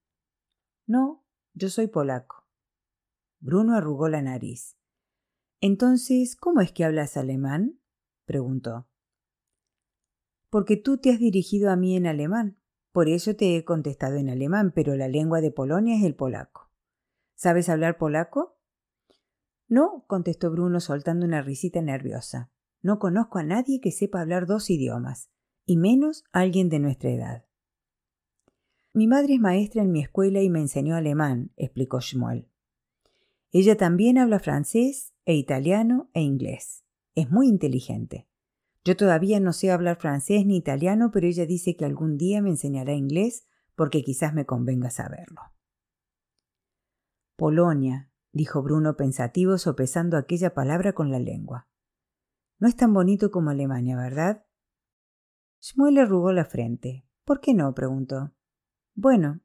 No, 0.87 1.25
yo 1.55 1.69
soy 1.69 1.87
polaco. 1.87 2.47
Bruno 3.41 3.77
arrugó 3.77 4.09
la 4.09 4.23
nariz. 4.23 4.77
Entonces, 5.61 6.35
¿cómo 6.37 6.61
es 6.61 6.73
que 6.73 6.85
hablas 6.85 7.17
alemán? 7.17 7.79
preguntó. 8.25 8.89
Porque 10.49 10.77
tú 10.77 10.99
te 10.99 11.11
has 11.11 11.19
dirigido 11.19 11.71
a 11.71 11.77
mí 11.77 11.97
en 11.97 12.07
alemán. 12.07 12.59
Por 12.91 13.09
eso 13.09 13.37
te 13.37 13.57
he 13.57 13.65
contestado 13.65 14.17
en 14.17 14.29
alemán, 14.29 14.73
pero 14.75 14.97
la 14.97 15.09
lengua 15.09 15.41
de 15.41 15.51
Polonia 15.51 15.97
es 15.97 16.05
el 16.05 16.15
polaco. 16.15 16.71
¿Sabes 17.35 17.69
hablar 17.69 17.99
polaco? 17.99 18.59
No, 19.73 20.05
contestó 20.07 20.50
Bruno 20.50 20.81
soltando 20.81 21.25
una 21.25 21.41
risita 21.41 21.81
nerviosa. 21.81 22.50
No 22.83 22.99
conozco 22.99 23.38
a 23.38 23.43
nadie 23.43 23.81
que 23.81 23.91
sepa 23.91 24.21
hablar 24.21 24.47
dos 24.47 24.69
idiomas, 24.69 25.31
y 25.64 25.79
menos 25.79 26.25
alguien 26.31 26.69
de 26.69 26.79
nuestra 26.79 27.09
edad. 27.09 27.47
Mi 28.93 29.07
madre 29.07 29.33
es 29.33 29.41
maestra 29.41 29.81
en 29.81 29.91
mi 29.91 30.02
escuela 30.02 30.43
y 30.43 30.50
me 30.50 30.61
enseñó 30.61 30.95
alemán, 30.95 31.52
explicó 31.57 32.02
Schmoll. 32.02 32.50
Ella 33.50 33.79
también 33.79 34.19
habla 34.19 34.41
francés 34.41 35.14
e 35.25 35.37
italiano 35.37 36.11
e 36.12 36.21
inglés. 36.21 36.85
Es 37.14 37.31
muy 37.31 37.49
inteligente. 37.49 38.29
Yo 38.85 38.95
todavía 38.95 39.41
no 39.41 39.55
sé 39.55 39.71
hablar 39.71 39.97
francés 39.97 40.45
ni 40.45 40.59
italiano, 40.59 41.11
pero 41.11 41.26
ella 41.26 41.47
dice 41.47 41.76
que 41.76 41.87
algún 41.87 42.19
día 42.19 42.43
me 42.43 42.50
enseñará 42.50 42.93
inglés 42.93 43.47
porque 43.75 44.02
quizás 44.02 44.35
me 44.35 44.45
convenga 44.45 44.91
saberlo. 44.91 45.41
Polonia, 47.37 48.12
dijo 48.33 48.62
Bruno 48.62 48.97
pensativo 48.97 49.59
sopesando 49.59 50.17
aquella 50.17 50.55
palabra 50.55 50.93
con 50.93 51.11
la 51.11 51.19
lengua. 51.19 51.69
No 52.59 52.69
es 52.69 52.77
tan 52.77 52.93
bonito 52.93 53.31
como 53.31 53.51
Alemania, 53.51 53.97
¿verdad? 53.97 54.45
Schmuel 55.62 55.99
arrugó 55.99 56.33
la 56.33 56.45
frente. 56.45 57.07
¿Por 57.25 57.41
qué 57.41 57.55
no? 57.55 57.75
preguntó. 57.75 58.33
Bueno, 58.95 59.41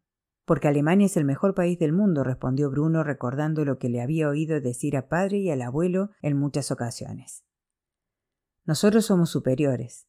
porque 0.46 0.68
Alemania 0.68 1.08
es 1.08 1.18
el 1.18 1.26
mejor 1.26 1.54
país 1.54 1.78
del 1.78 1.94
mundo, 1.94 2.24
respondió 2.24 2.70
Bruno 2.70 3.04
recordando 3.04 3.66
lo 3.66 3.78
que 3.78 3.90
le 3.90 4.02
había 4.02 4.30
oído 4.30 4.60
decir 4.62 4.96
a 4.96 5.10
padre 5.10 5.40
y 5.40 5.52
al 5.52 5.62
abuelo 5.62 6.12
en 6.22 6.38
muchas 6.38 6.72
ocasiones. 6.72 7.44
Nosotros 8.66 9.06
somos 9.06 9.30
superiores. 9.30 10.08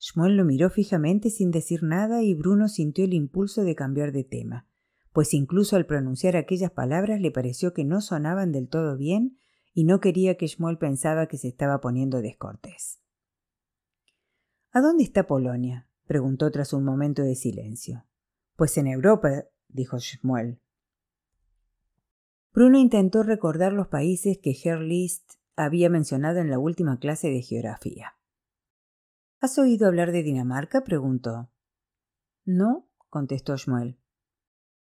Schmuel 0.00 0.36
lo 0.36 0.44
miró 0.44 0.70
fijamente 0.70 1.30
sin 1.30 1.50
decir 1.50 1.82
nada 1.82 2.22
y 2.22 2.34
Bruno 2.34 2.68
sintió 2.68 3.04
el 3.04 3.14
impulso 3.14 3.64
de 3.64 3.74
cambiar 3.74 4.12
de 4.12 4.24
tema, 4.24 4.66
pues 5.12 5.34
incluso 5.34 5.76
al 5.76 5.86
pronunciar 5.86 6.36
aquellas 6.36 6.70
palabras 6.70 7.20
le 7.20 7.30
pareció 7.30 7.72
que 7.72 7.84
no 7.84 8.00
sonaban 8.00 8.52
del 8.52 8.68
todo 8.68 8.96
bien 8.96 9.38
y 9.72 9.84
no 9.84 10.00
quería 10.00 10.36
que 10.36 10.48
Schmuel 10.48 10.78
pensaba 10.78 11.26
que 11.26 11.38
se 11.38 11.48
estaba 11.48 11.80
poniendo 11.80 12.20
descortés. 12.22 13.00
¿A 14.72 14.80
dónde 14.80 15.04
está 15.04 15.26
Polonia? 15.26 15.88
preguntó 16.06 16.50
tras 16.50 16.72
un 16.72 16.84
momento 16.84 17.22
de 17.22 17.34
silencio. 17.34 18.06
Pues 18.56 18.76
en 18.78 18.86
Europa, 18.88 19.44
dijo 19.68 19.98
Schmuel. 19.98 20.60
Bruno 22.52 22.78
intentó 22.78 23.22
recordar 23.22 23.72
los 23.72 23.88
países 23.88 24.38
que 24.42 24.56
Herr 24.64 24.80
List 24.80 25.34
había 25.54 25.88
mencionado 25.88 26.40
en 26.40 26.50
la 26.50 26.58
última 26.58 26.98
clase 26.98 27.28
de 27.28 27.42
geografía. 27.42 28.16
¿Has 29.40 29.56
oído 29.58 29.86
hablar 29.86 30.10
de 30.10 30.22
Dinamarca? 30.22 30.82
preguntó. 30.82 31.50
No, 32.44 32.88
contestó 33.08 33.56
Schmuel. 33.56 33.99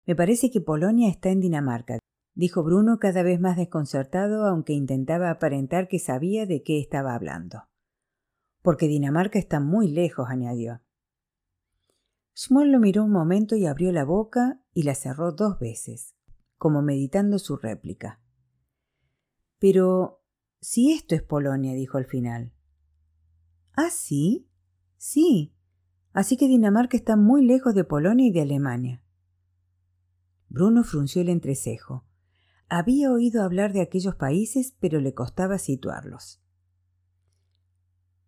Me 0.08 0.16
parece 0.16 0.50
que 0.50 0.62
Polonia 0.62 1.10
está 1.10 1.28
en 1.28 1.40
Dinamarca, 1.40 1.98
dijo 2.34 2.62
Bruno 2.62 2.98
cada 2.98 3.22
vez 3.22 3.40
más 3.40 3.58
desconcertado, 3.58 4.46
aunque 4.46 4.72
intentaba 4.72 5.28
aparentar 5.28 5.86
que 5.86 5.98
sabía 5.98 6.46
de 6.46 6.62
qué 6.62 6.80
estaba 6.80 7.14
hablando. 7.14 7.64
Porque 8.62 8.88
Dinamarca 8.88 9.38
está 9.38 9.60
muy 9.60 9.90
lejos, 9.90 10.30
añadió. 10.30 10.80
Schmoll 12.34 12.72
lo 12.72 12.80
miró 12.80 13.04
un 13.04 13.12
momento 13.12 13.54
y 13.54 13.66
abrió 13.66 13.92
la 13.92 14.06
boca 14.06 14.62
y 14.72 14.84
la 14.84 14.94
cerró 14.94 15.32
dos 15.32 15.58
veces, 15.58 16.14
como 16.56 16.80
meditando 16.80 17.38
su 17.38 17.58
réplica. 17.58 18.18
Pero 19.58 20.24
si 20.58 20.90
esto 20.90 21.16
es 21.16 21.22
Polonia, 21.22 21.74
dijo 21.74 21.98
al 21.98 22.06
final. 22.06 22.54
¿Ah, 23.74 23.90
sí? 23.90 24.48
Sí. 24.96 25.54
Así 26.14 26.38
que 26.38 26.48
Dinamarca 26.48 26.96
está 26.96 27.14
muy 27.16 27.44
lejos 27.44 27.74
de 27.74 27.84
Polonia 27.84 28.26
y 28.26 28.32
de 28.32 28.40
Alemania. 28.40 29.04
Bruno 30.48 30.82
frunció 30.84 31.22
el 31.22 31.28
entrecejo. 31.28 32.04
Había 32.68 33.10
oído 33.12 33.42
hablar 33.42 33.72
de 33.72 33.80
aquellos 33.80 34.14
países, 34.14 34.76
pero 34.80 35.00
le 35.00 35.14
costaba 35.14 35.58
situarlos. 35.58 36.42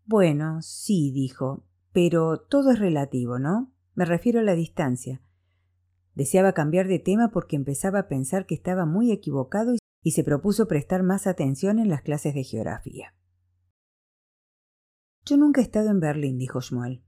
Bueno, 0.04 0.60
sí, 0.62 1.12
dijo, 1.12 1.66
pero 1.92 2.40
todo 2.40 2.72
es 2.72 2.78
relativo, 2.78 3.38
¿no? 3.38 3.72
Me 3.94 4.04
refiero 4.04 4.40
a 4.40 4.42
la 4.42 4.54
distancia. 4.54 5.22
Deseaba 6.14 6.52
cambiar 6.52 6.88
de 6.88 6.98
tema 6.98 7.30
porque 7.30 7.56
empezaba 7.56 8.00
a 8.00 8.08
pensar 8.08 8.46
que 8.46 8.54
estaba 8.54 8.86
muy 8.86 9.12
equivocado 9.12 9.74
y 10.02 10.12
se 10.12 10.24
propuso 10.24 10.66
prestar 10.66 11.02
más 11.02 11.26
atención 11.26 11.78
en 11.78 11.88
las 11.88 12.02
clases 12.02 12.34
de 12.34 12.44
geografía. 12.44 13.14
Yo 15.24 15.36
nunca 15.36 15.60
he 15.60 15.64
estado 15.64 15.90
en 15.90 16.00
Berlín, 16.00 16.38
dijo 16.38 16.60
Schmuel. 16.60 17.04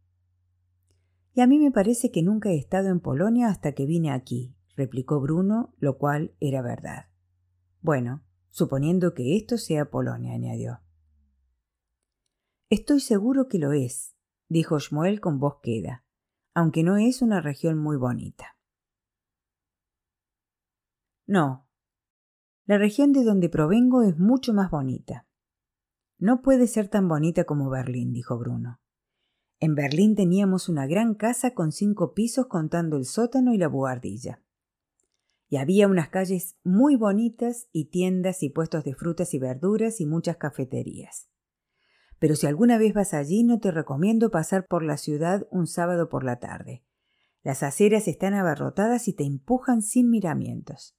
Y 1.35 1.41
a 1.41 1.47
mí 1.47 1.59
me 1.59 1.71
parece 1.71 2.11
que 2.11 2.23
nunca 2.23 2.51
he 2.51 2.59
estado 2.59 2.89
en 2.91 3.01
Polonia 3.01 3.49
hasta 3.49 3.73
que 3.73 3.87
vine 3.87 4.13
aquí, 4.13 4.55
replicó 4.77 5.21
Bruno, 5.21 5.75
lo 5.79 5.99
cual 5.99 6.35
era 6.41 6.63
verdad. 6.63 7.07
Bueno, 7.81 8.23
suponiendo 8.51 9.15
que 9.15 9.37
esto 9.37 9.59
sea 9.59 9.91
Polonia, 9.91 10.35
añadió. 10.35 10.81
Estoy 12.71 13.01
seguro 13.01 13.49
que 13.49 13.59
lo 13.59 13.73
es, 13.73 14.15
dijo 14.49 14.79
Schmuel 14.79 15.21
con 15.21 15.39
voz 15.39 15.59
queda 15.63 16.05
aunque 16.55 16.83
no 16.83 16.97
es 16.97 17.23
una 17.23 17.41
región 17.41 17.79
muy 17.79 17.97
bonita. 17.97 18.57
No, 21.27 21.69
la 22.67 22.79
región 22.79 23.13
de 23.13 23.25
donde 23.25 23.49
provengo 23.49 24.03
es 24.03 24.19
mucho 24.19 24.53
más 24.53 24.71
bonita. 24.71 25.27
No 26.19 26.43
puede 26.43 26.67
ser 26.67 26.89
tan 26.89 27.09
bonita 27.09 27.45
como 27.45 27.71
Berlín, 27.71 28.13
dijo 28.13 28.39
Bruno. 28.39 28.81
En 29.61 29.75
Berlín 29.75 30.15
teníamos 30.15 30.69
una 30.69 30.87
gran 30.87 31.15
casa 31.15 31.55
con 31.55 31.73
cinco 31.73 32.15
pisos 32.15 32.47
contando 32.47 32.97
el 32.97 33.07
sótano 33.07 33.55
y 33.55 33.59
la 33.59 33.69
buhardilla. 33.69 34.43
Y 35.53 35.59
había 35.59 35.87
unas 35.87 36.09
calles 36.09 36.57
muy 36.65 36.97
bonitas 36.97 37.69
y 37.73 37.91
tiendas 37.91 38.43
y 38.43 38.49
puestos 38.49 38.85
de 38.85 38.95
frutas 38.95 39.35
y 39.35 39.39
verduras 39.39 40.01
y 40.01 40.07
muchas 40.07 40.39
cafeterías 40.39 41.29
pero 42.23 42.37
si 42.37 42.47
alguna 42.47 42.79
vez 42.79 42.95
vas 42.95 43.15
allí 43.15 43.43
no 43.43 43.59
te 43.59 43.73
recomiendo 43.73 44.31
pasar 44.31 44.69
por 44.69 44.85
la 44.85 44.97
ciudad 44.97 45.49
un 45.51 45.67
sábado 45.67 46.09
por 46.09 46.23
la 46.23 46.39
tarde. 46.39 46.85
Las 47.43 47.65
aceras 47.65 48.07
están 48.07 48.33
abarrotadas 48.33 49.09
y 49.09 49.13
te 49.13 49.25
empujan 49.25 49.83
sin 49.83 50.09
miramientos. 50.09 50.97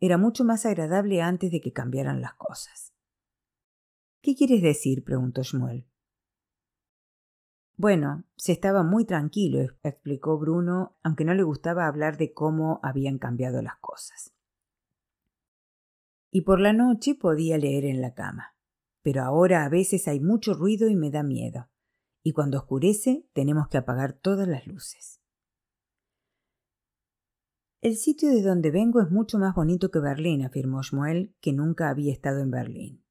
Era 0.00 0.18
mucho 0.18 0.42
más 0.42 0.66
agradable 0.66 1.22
antes 1.22 1.52
de 1.52 1.60
que 1.60 1.72
cambiaran 1.72 2.20
las 2.20 2.34
cosas. 2.34 2.92
¿Qué 4.20 4.34
quieres 4.34 4.62
decir? 4.62 5.04
preguntó 5.04 5.44
Schmuel. 5.44 5.86
Bueno, 7.78 8.24
se 8.36 8.52
estaba 8.52 8.82
muy 8.82 9.06
tranquilo, 9.06 9.60
explicó 9.82 10.38
Bruno, 10.38 10.98
aunque 11.02 11.24
no 11.24 11.32
le 11.32 11.44
gustaba 11.44 11.86
hablar 11.86 12.18
de 12.18 12.34
cómo 12.34 12.80
habían 12.82 13.16
cambiado 13.18 13.62
las 13.62 13.78
cosas. 13.78 14.34
Y 16.30 16.42
por 16.42 16.60
la 16.60 16.74
noche 16.74 17.14
podía 17.14 17.56
leer 17.56 17.86
en 17.86 18.02
la 18.02 18.12
cama 18.12 18.58
pero 19.08 19.22
ahora 19.22 19.64
a 19.64 19.70
veces 19.70 20.06
hay 20.06 20.20
mucho 20.20 20.52
ruido 20.52 20.86
y 20.86 20.94
me 20.94 21.10
da 21.10 21.22
miedo, 21.22 21.70
y 22.22 22.32
cuando 22.32 22.58
oscurece 22.58 23.26
tenemos 23.32 23.68
que 23.68 23.78
apagar 23.78 24.12
todas 24.12 24.46
las 24.46 24.66
luces. 24.66 25.22
El 27.80 27.96
sitio 27.96 28.28
de 28.28 28.42
donde 28.42 28.70
vengo 28.70 29.00
es 29.00 29.10
mucho 29.10 29.38
más 29.38 29.54
bonito 29.54 29.90
que 29.90 30.00
Berlín, 30.00 30.44
afirmó 30.44 30.82
Schmuel, 30.82 31.34
que 31.40 31.54
nunca 31.54 31.88
había 31.88 32.12
estado 32.12 32.40
en 32.40 32.50
Berlín. 32.50 33.04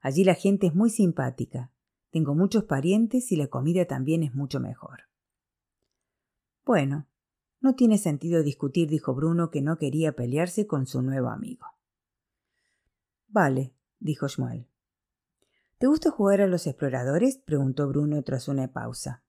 Allí 0.00 0.22
la 0.22 0.34
gente 0.34 0.68
es 0.68 0.76
muy 0.76 0.90
simpática, 0.90 1.72
tengo 2.12 2.34
muchos 2.34 2.64
parientes 2.64 3.32
y 3.32 3.36
la 3.36 3.48
comida 3.48 3.86
también 3.86 4.22
es 4.22 4.34
mucho 4.34 4.60
mejor. 4.60 5.04
Bueno, 6.64 7.08
no 7.60 7.74
tiene 7.74 7.96
sentido 7.96 8.42
discutir, 8.42 8.90
dijo 8.90 9.14
Bruno, 9.14 9.50
que 9.50 9.62
no 9.62 9.78
quería 9.78 10.12
pelearse 10.12 10.66
con 10.66 10.86
su 10.86 11.00
nuevo 11.00 11.30
amigo. 11.30 11.66
Vale, 13.28 13.72
dijo 13.98 14.28
Schmuel. 14.28 14.68
¿Te 15.78 15.86
gusta 15.86 16.10
jugar 16.10 16.42
a 16.42 16.46
los 16.46 16.66
exploradores? 16.66 17.38
preguntó 17.38 17.88
Bruno 17.88 18.22
tras 18.22 18.46
una 18.46 18.72
pausa. 18.72 19.24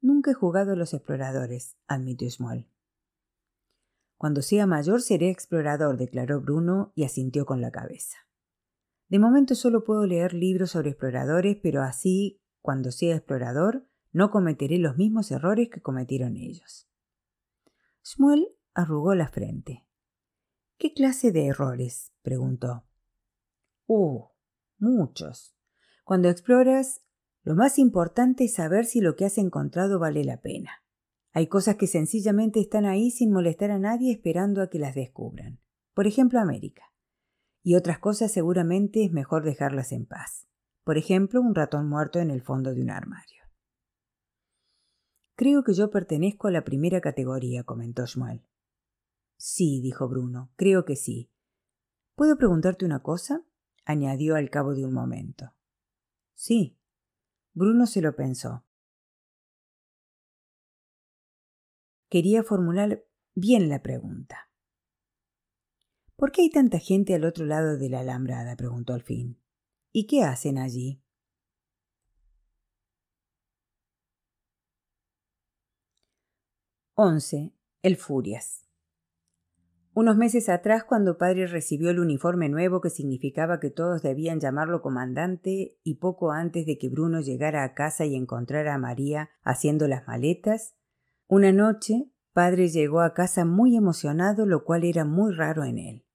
Nunca 0.00 0.30
he 0.30 0.34
jugado 0.34 0.72
a 0.72 0.76
los 0.76 0.94
exploradores, 0.94 1.76
admitió 1.86 2.30
Small. 2.30 2.66
Cuando 4.16 4.40
sea 4.40 4.66
mayor 4.66 5.02
seré 5.02 5.28
explorador, 5.28 5.98
declaró 5.98 6.40
Bruno 6.40 6.92
y 6.94 7.04
asintió 7.04 7.44
con 7.44 7.60
la 7.60 7.70
cabeza. 7.70 8.23
De 9.14 9.20
momento 9.20 9.54
solo 9.54 9.84
puedo 9.84 10.08
leer 10.08 10.34
libros 10.34 10.72
sobre 10.72 10.90
exploradores, 10.90 11.56
pero 11.62 11.82
así, 11.82 12.42
cuando 12.60 12.90
sea 12.90 13.14
explorador, 13.14 13.86
no 14.10 14.32
cometeré 14.32 14.78
los 14.78 14.96
mismos 14.96 15.30
errores 15.30 15.68
que 15.70 15.80
cometieron 15.80 16.36
ellos. 16.36 16.88
Shmuel 18.02 18.48
arrugó 18.74 19.14
la 19.14 19.28
frente. 19.28 19.86
¿Qué 20.78 20.94
clase 20.94 21.30
de 21.30 21.46
errores? 21.46 22.12
preguntó. 22.22 22.88
Uh, 23.86 24.24
muchos. 24.78 25.54
Cuando 26.02 26.28
exploras, 26.28 27.00
lo 27.44 27.54
más 27.54 27.78
importante 27.78 28.42
es 28.46 28.54
saber 28.54 28.84
si 28.84 29.00
lo 29.00 29.14
que 29.14 29.26
has 29.26 29.38
encontrado 29.38 30.00
vale 30.00 30.24
la 30.24 30.40
pena. 30.40 30.82
Hay 31.30 31.46
cosas 31.46 31.76
que 31.76 31.86
sencillamente 31.86 32.58
están 32.58 32.84
ahí 32.84 33.12
sin 33.12 33.30
molestar 33.30 33.70
a 33.70 33.78
nadie 33.78 34.12
esperando 34.12 34.60
a 34.60 34.70
que 34.70 34.80
las 34.80 34.96
descubran. 34.96 35.60
Por 35.94 36.08
ejemplo, 36.08 36.40
América. 36.40 36.93
Y 37.64 37.76
otras 37.76 37.98
cosas 37.98 38.30
seguramente 38.30 39.04
es 39.04 39.10
mejor 39.10 39.42
dejarlas 39.42 39.90
en 39.90 40.04
paz. 40.04 40.46
Por 40.84 40.98
ejemplo, 40.98 41.40
un 41.40 41.54
ratón 41.54 41.88
muerto 41.88 42.20
en 42.20 42.30
el 42.30 42.42
fondo 42.42 42.74
de 42.74 42.82
un 42.82 42.90
armario. 42.90 43.42
Creo 45.34 45.64
que 45.64 45.72
yo 45.72 45.90
pertenezco 45.90 46.46
a 46.46 46.50
la 46.50 46.62
primera 46.62 47.00
categoría, 47.00 47.64
comentó 47.64 48.06
Schmuel. 48.06 48.46
Sí, 49.38 49.80
dijo 49.80 50.08
Bruno, 50.08 50.52
creo 50.56 50.84
que 50.84 50.94
sí. 50.94 51.32
¿Puedo 52.14 52.36
preguntarte 52.36 52.84
una 52.84 53.02
cosa? 53.02 53.44
añadió 53.86 54.36
al 54.36 54.50
cabo 54.50 54.74
de 54.74 54.84
un 54.84 54.92
momento. 54.92 55.54
Sí. 56.34 56.78
Bruno 57.54 57.86
se 57.86 58.02
lo 58.02 58.14
pensó. 58.14 58.64
Quería 62.10 62.42
formular 62.42 63.04
bien 63.34 63.68
la 63.68 63.82
pregunta. 63.82 64.50
¿Por 66.16 66.30
qué 66.30 66.42
hay 66.42 66.50
tanta 66.50 66.78
gente 66.78 67.14
al 67.14 67.24
otro 67.24 67.44
lado 67.44 67.76
de 67.76 67.88
la 67.88 68.00
alambrada? 68.00 68.56
preguntó 68.56 68.94
al 68.94 69.02
fin. 69.02 69.40
¿Y 69.92 70.06
qué 70.06 70.22
hacen 70.22 70.58
allí? 70.58 71.02
11. 76.94 77.52
El 77.82 77.96
Furias. 77.96 78.68
Unos 79.94 80.16
meses 80.16 80.48
atrás, 80.48 80.84
cuando 80.84 81.18
padre 81.18 81.48
recibió 81.48 81.90
el 81.90 81.98
uniforme 81.98 82.48
nuevo 82.48 82.80
que 82.80 82.90
significaba 82.90 83.58
que 83.58 83.70
todos 83.70 84.02
debían 84.02 84.38
llamarlo 84.38 84.80
comandante, 84.82 85.78
y 85.82 85.94
poco 85.94 86.30
antes 86.30 86.66
de 86.66 86.78
que 86.78 86.88
Bruno 86.88 87.20
llegara 87.20 87.64
a 87.64 87.74
casa 87.74 88.04
y 88.04 88.14
encontrara 88.14 88.74
a 88.74 88.78
María 88.78 89.30
haciendo 89.42 89.88
las 89.88 90.06
maletas, 90.06 90.76
una 91.26 91.52
noche 91.52 92.12
padre 92.34 92.68
llegó 92.68 93.00
a 93.00 93.14
casa 93.14 93.46
muy 93.46 93.76
emocionado, 93.76 94.44
lo 94.44 94.64
cual 94.64 94.84
era 94.84 95.06
muy 95.06 95.32
raro 95.32 95.64
en 95.64 95.78
él. 95.78 96.06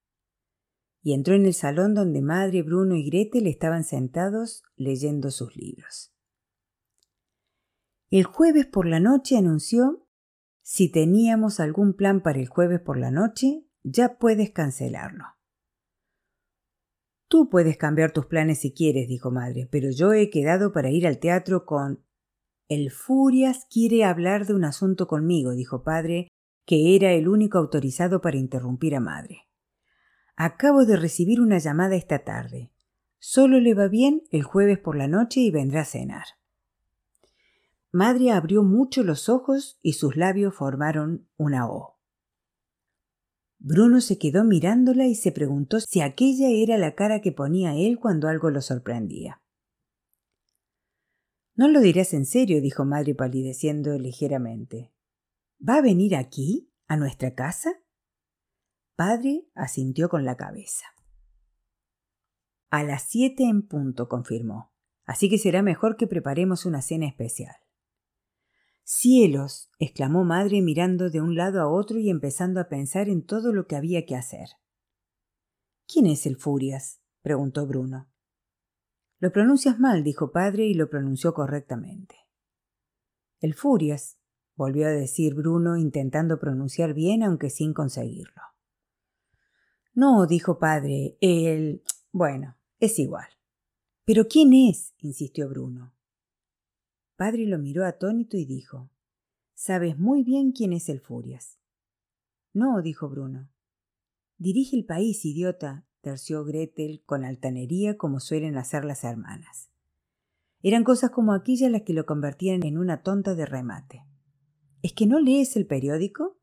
Y 1.01 1.13
entró 1.13 1.33
en 1.33 1.45
el 1.45 1.55
salón 1.55 1.95
donde 1.95 2.21
madre, 2.21 2.61
Bruno 2.61 2.95
y 2.95 3.09
Gretel 3.09 3.47
estaban 3.47 3.83
sentados 3.83 4.61
leyendo 4.75 5.31
sus 5.31 5.55
libros. 5.55 6.13
El 8.11 8.25
jueves 8.25 8.67
por 8.67 8.85
la 8.85 8.99
noche 8.99 9.37
anunció 9.37 10.05
si 10.71 10.91
teníamos 10.91 11.59
algún 11.59 11.93
plan 11.93 12.21
para 12.21 12.39
el 12.39 12.47
jueves 12.47 12.79
por 12.79 12.99
la 12.99 13.09
noche, 13.09 13.65
ya 13.81 14.19
puedes 14.19 14.51
cancelarlo. 14.51 15.23
Tú 17.27 17.49
puedes 17.49 17.75
cambiar 17.77 18.11
tus 18.11 18.27
planes 18.27 18.59
si 18.59 18.71
quieres, 18.71 19.07
dijo 19.07 19.31
madre, 19.31 19.67
pero 19.71 19.89
yo 19.89 20.13
he 20.13 20.29
quedado 20.29 20.71
para 20.71 20.91
ir 20.91 21.07
al 21.07 21.17
teatro 21.17 21.65
con... 21.65 22.05
El 22.69 22.91
Furias 22.91 23.65
quiere 23.67 24.03
hablar 24.03 24.45
de 24.45 24.53
un 24.53 24.63
asunto 24.63 25.07
conmigo, 25.07 25.53
dijo 25.53 25.81
padre, 25.81 26.27
que 26.67 26.95
era 26.95 27.13
el 27.13 27.27
único 27.27 27.57
autorizado 27.57 28.21
para 28.21 28.37
interrumpir 28.37 28.95
a 28.95 28.99
madre. 28.99 29.47
Acabo 30.35 30.85
de 30.85 30.95
recibir 30.95 31.41
una 31.41 31.57
llamada 31.57 31.95
esta 31.95 32.19
tarde. 32.19 32.71
Solo 33.17 33.59
le 33.59 33.73
va 33.73 33.87
bien 33.87 34.21
el 34.29 34.43
jueves 34.43 34.77
por 34.77 34.95
la 34.95 35.07
noche 35.07 35.39
y 35.39 35.49
vendrá 35.49 35.81
a 35.81 35.85
cenar. 35.85 36.25
Madre 37.91 38.29
abrió 38.29 38.61
mucho 38.61 39.03
los 39.03 39.29
ojos 39.29 39.79
y 39.81 39.93
sus 39.93 40.15
labios 40.15 40.53
formaron 40.53 41.27
una 41.37 41.67
O. 41.67 41.97
Bruno 43.57 43.99
se 43.99 44.19
quedó 44.19 44.43
mirándola 44.43 45.07
y 45.07 45.15
se 45.15 45.31
preguntó 45.31 45.79
si 45.79 46.01
aquella 46.01 46.49
era 46.49 46.77
la 46.77 46.93
cara 46.93 47.19
que 47.19 47.31
ponía 47.31 47.75
él 47.75 47.97
cuando 47.99 48.27
algo 48.27 48.51
lo 48.51 48.61
sorprendía. 48.61 49.41
No 51.59 51.67
lo 51.67 51.81
dirás 51.81 52.13
en 52.13 52.25
serio, 52.25 52.61
dijo 52.61 52.85
madre 52.85 53.15
palideciendo 53.15 53.99
ligeramente. 53.99 54.93
¿Va 55.59 55.75
a 55.75 55.81
venir 55.81 56.15
aquí? 56.15 56.71
¿A 56.87 56.95
nuestra 56.95 57.35
casa? 57.35 57.83
Padre 58.95 59.45
asintió 59.55 60.07
con 60.07 60.23
la 60.23 60.37
cabeza. 60.37 60.85
A 62.69 62.85
las 62.85 63.03
siete 63.09 63.43
en 63.43 63.67
punto, 63.67 64.07
confirmó. 64.07 64.71
Así 65.03 65.29
que 65.29 65.37
será 65.37 65.61
mejor 65.61 65.97
que 65.97 66.07
preparemos 66.07 66.65
una 66.65 66.81
cena 66.81 67.07
especial. 67.07 67.57
Cielos. 68.85 69.69
exclamó 69.79 70.23
madre 70.23 70.61
mirando 70.61 71.09
de 71.09 71.19
un 71.19 71.35
lado 71.35 71.59
a 71.59 71.67
otro 71.67 71.99
y 71.99 72.09
empezando 72.09 72.61
a 72.61 72.69
pensar 72.69 73.09
en 73.09 73.25
todo 73.25 73.51
lo 73.51 73.67
que 73.67 73.75
había 73.75 74.05
que 74.05 74.15
hacer. 74.15 74.47
¿Quién 75.89 76.05
es 76.05 76.25
el 76.25 76.37
Furias? 76.37 77.01
preguntó 77.21 77.67
Bruno. 77.67 78.09
Lo 79.19 79.31
pronuncias 79.31 79.79
mal, 79.79 80.03
dijo 80.03 80.31
padre 80.31 80.65
y 80.65 80.73
lo 80.73 80.89
pronunció 80.89 81.33
correctamente. 81.33 82.15
El 83.41 83.53
Furias, 83.53 84.17
volvió 84.55 84.87
a 84.87 84.91
decir 84.91 85.35
Bruno, 85.35 85.77
intentando 85.77 86.39
pronunciar 86.39 86.93
bien, 86.93 87.23
aunque 87.23 87.49
sin 87.49 87.73
conseguirlo. 87.73 88.41
No, 89.93 90.25
dijo 90.25 90.59
padre, 90.59 91.17
el. 91.19 91.83
bueno, 92.11 92.57
es 92.79 92.99
igual. 92.99 93.27
¿Pero 94.05 94.27
quién 94.27 94.53
es? 94.53 94.93
insistió 94.99 95.49
Bruno. 95.49 95.93
Padre 97.17 97.45
lo 97.45 97.59
miró 97.59 97.85
atónito 97.85 98.37
y 98.37 98.45
dijo 98.45 98.89
Sabes 99.53 99.99
muy 99.99 100.23
bien 100.23 100.53
quién 100.53 100.71
es 100.71 100.87
el 100.87 101.01
Furias. 101.01 101.59
No, 102.53 102.81
dijo 102.81 103.09
Bruno. 103.09 103.49
Dirige 104.37 104.77
el 104.77 104.85
país, 104.85 105.25
idiota, 105.25 105.85
terció 106.01 106.43
Gretel 106.45 107.03
con 107.05 107.25
altanería 107.25 107.97
como 107.97 108.19
suelen 108.19 108.57
hacer 108.57 108.85
las 108.85 109.03
hermanas. 109.03 109.69
Eran 110.61 110.83
cosas 110.83 111.11
como 111.11 111.33
aquellas 111.33 111.71
las 111.71 111.83
que 111.83 111.93
lo 111.93 112.05
convertían 112.05 112.63
en 112.63 112.77
una 112.77 113.01
tonta 113.01 113.35
de 113.35 113.45
remate. 113.45 114.05
¿Es 114.81 114.93
que 114.93 115.07
no 115.07 115.19
lees 115.19 115.55
el 115.55 115.65
periódico? 115.65 116.37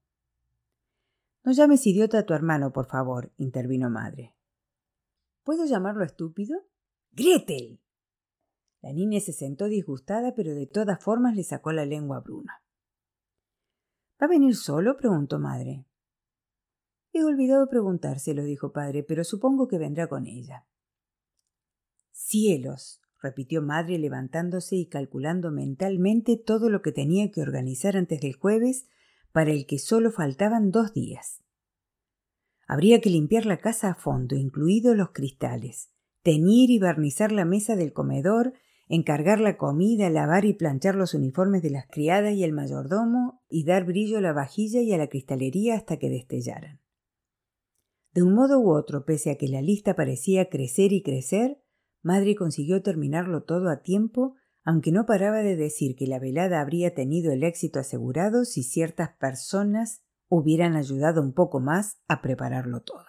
No 1.45 1.53
llames 1.53 1.87
idiota 1.87 2.19
a 2.19 2.27
tu 2.27 2.35
hermano, 2.35 2.73
por 2.73 2.87
favor, 2.87 3.33
intervino 3.37 3.90
madre. 3.90 4.35
¿Puedo 5.45 5.64
llamarlo 5.64 6.05
estúpido? 6.05 6.59
Gretel. 7.12 7.81
La 8.83 8.92
niña 8.92 9.21
se 9.21 9.33
sentó 9.33 9.66
disgustada, 9.66 10.35
pero 10.35 10.55
de 10.55 10.66
todas 10.66 11.03
formas 11.03 11.37
le 11.37 11.45
sacó 11.45 11.73
la 11.73 11.87
lengua 11.87 12.19
a 12.19 12.21
Bruno. 12.21 12.53
¿Va 14.21 14.27
a 14.27 14.29
venir 14.29 14.57
solo? 14.57 14.97
preguntó 14.97 15.38
madre. 15.38 15.87
He 17.16 17.24
olvidado 17.24 17.66
preguntárselo, 17.70 18.44
dijo 18.44 18.72
padre, 18.72 19.02
pero 19.02 19.24
supongo 19.24 19.68
que 19.68 19.79
vendrá 19.79 20.07
con 20.07 20.26
ella. 20.26 20.66
Cielos, 22.12 23.00
repitió 23.22 23.62
madre 23.62 23.98
levantándose 23.98 24.76
y 24.76 24.87
calculando 24.87 25.50
mentalmente 25.50 26.37
todo 26.37 26.68
lo 26.68 26.83
que 26.83 26.92
tenía 26.92 27.31
que 27.31 27.40
organizar 27.40 27.96
antes 27.96 28.20
del 28.20 28.35
jueves, 28.35 28.87
para 29.33 29.50
el 29.50 29.64
que 29.64 29.79
solo 29.79 30.11
faltaban 30.11 30.70
dos 30.70 30.92
días. 30.92 31.42
Habría 32.66 33.00
que 33.00 33.09
limpiar 33.09 33.46
la 33.46 33.61
casa 33.61 33.92
a 33.92 33.94
fondo, 33.94 34.37
incluidos 34.37 34.94
los 34.94 35.12
cristales, 35.12 35.88
teñir 36.22 36.70
y 36.70 36.79
barnizar 36.79 37.33
la 37.33 37.46
mesa 37.46 37.76
del 37.76 37.94
comedor 37.94 38.52
encargar 38.88 39.40
la 39.40 39.57
comida, 39.57 40.11
lavar 40.11 40.44
y 40.44 40.52
planchar 40.52 40.94
los 40.94 41.14
uniformes 41.14 41.62
de 41.62 41.70
las 41.70 41.87
criadas 41.87 42.35
y 42.35 42.44
el 42.44 42.52
mayordomo, 42.52 43.42
y 43.48 43.64
dar 43.64 43.85
brillo 43.85 44.18
a 44.18 44.20
la 44.20 44.33
vajilla 44.33 44.81
y 44.81 44.92
a 44.92 44.98
la 44.98 45.09
cristalería 45.09 45.74
hasta 45.74 45.96
que 45.96 46.09
destellaran. 46.09 46.81
De 48.16 48.22
un 48.22 48.33
modo 48.33 48.61
u 48.61 48.70
otro, 48.70 49.05
pese 49.05 49.31
a 49.31 49.37
que 49.37 49.46
la 49.46 49.61
lista 49.61 49.94
parecía 49.94 50.48
crecer 50.48 50.94
y 50.94 51.02
crecer, 51.02 51.61
Madre 52.00 52.35
consiguió 52.35 52.83
terminarlo 52.83 53.42
todo 53.42 53.68
a 53.68 53.83
tiempo, 53.83 54.37
aunque 54.64 54.90
no 54.90 55.05
paraba 55.05 55.40
de 55.40 55.55
decir 55.55 55.96
que 55.96 56.07
la 56.07 56.18
velada 56.18 56.62
habría 56.62 56.94
tenido 56.94 57.31
el 57.31 57.44
éxito 57.44 57.79
asegurado 57.79 58.46
si 58.46 58.62
ciertas 58.62 59.11
personas 59.18 60.02
hubieran 60.31 60.76
ayudado 60.76 61.20
un 61.20 61.35
poco 61.35 61.61
más 61.61 61.98
a 62.09 62.22
prepararlo 62.22 62.81
todo. 62.81 63.05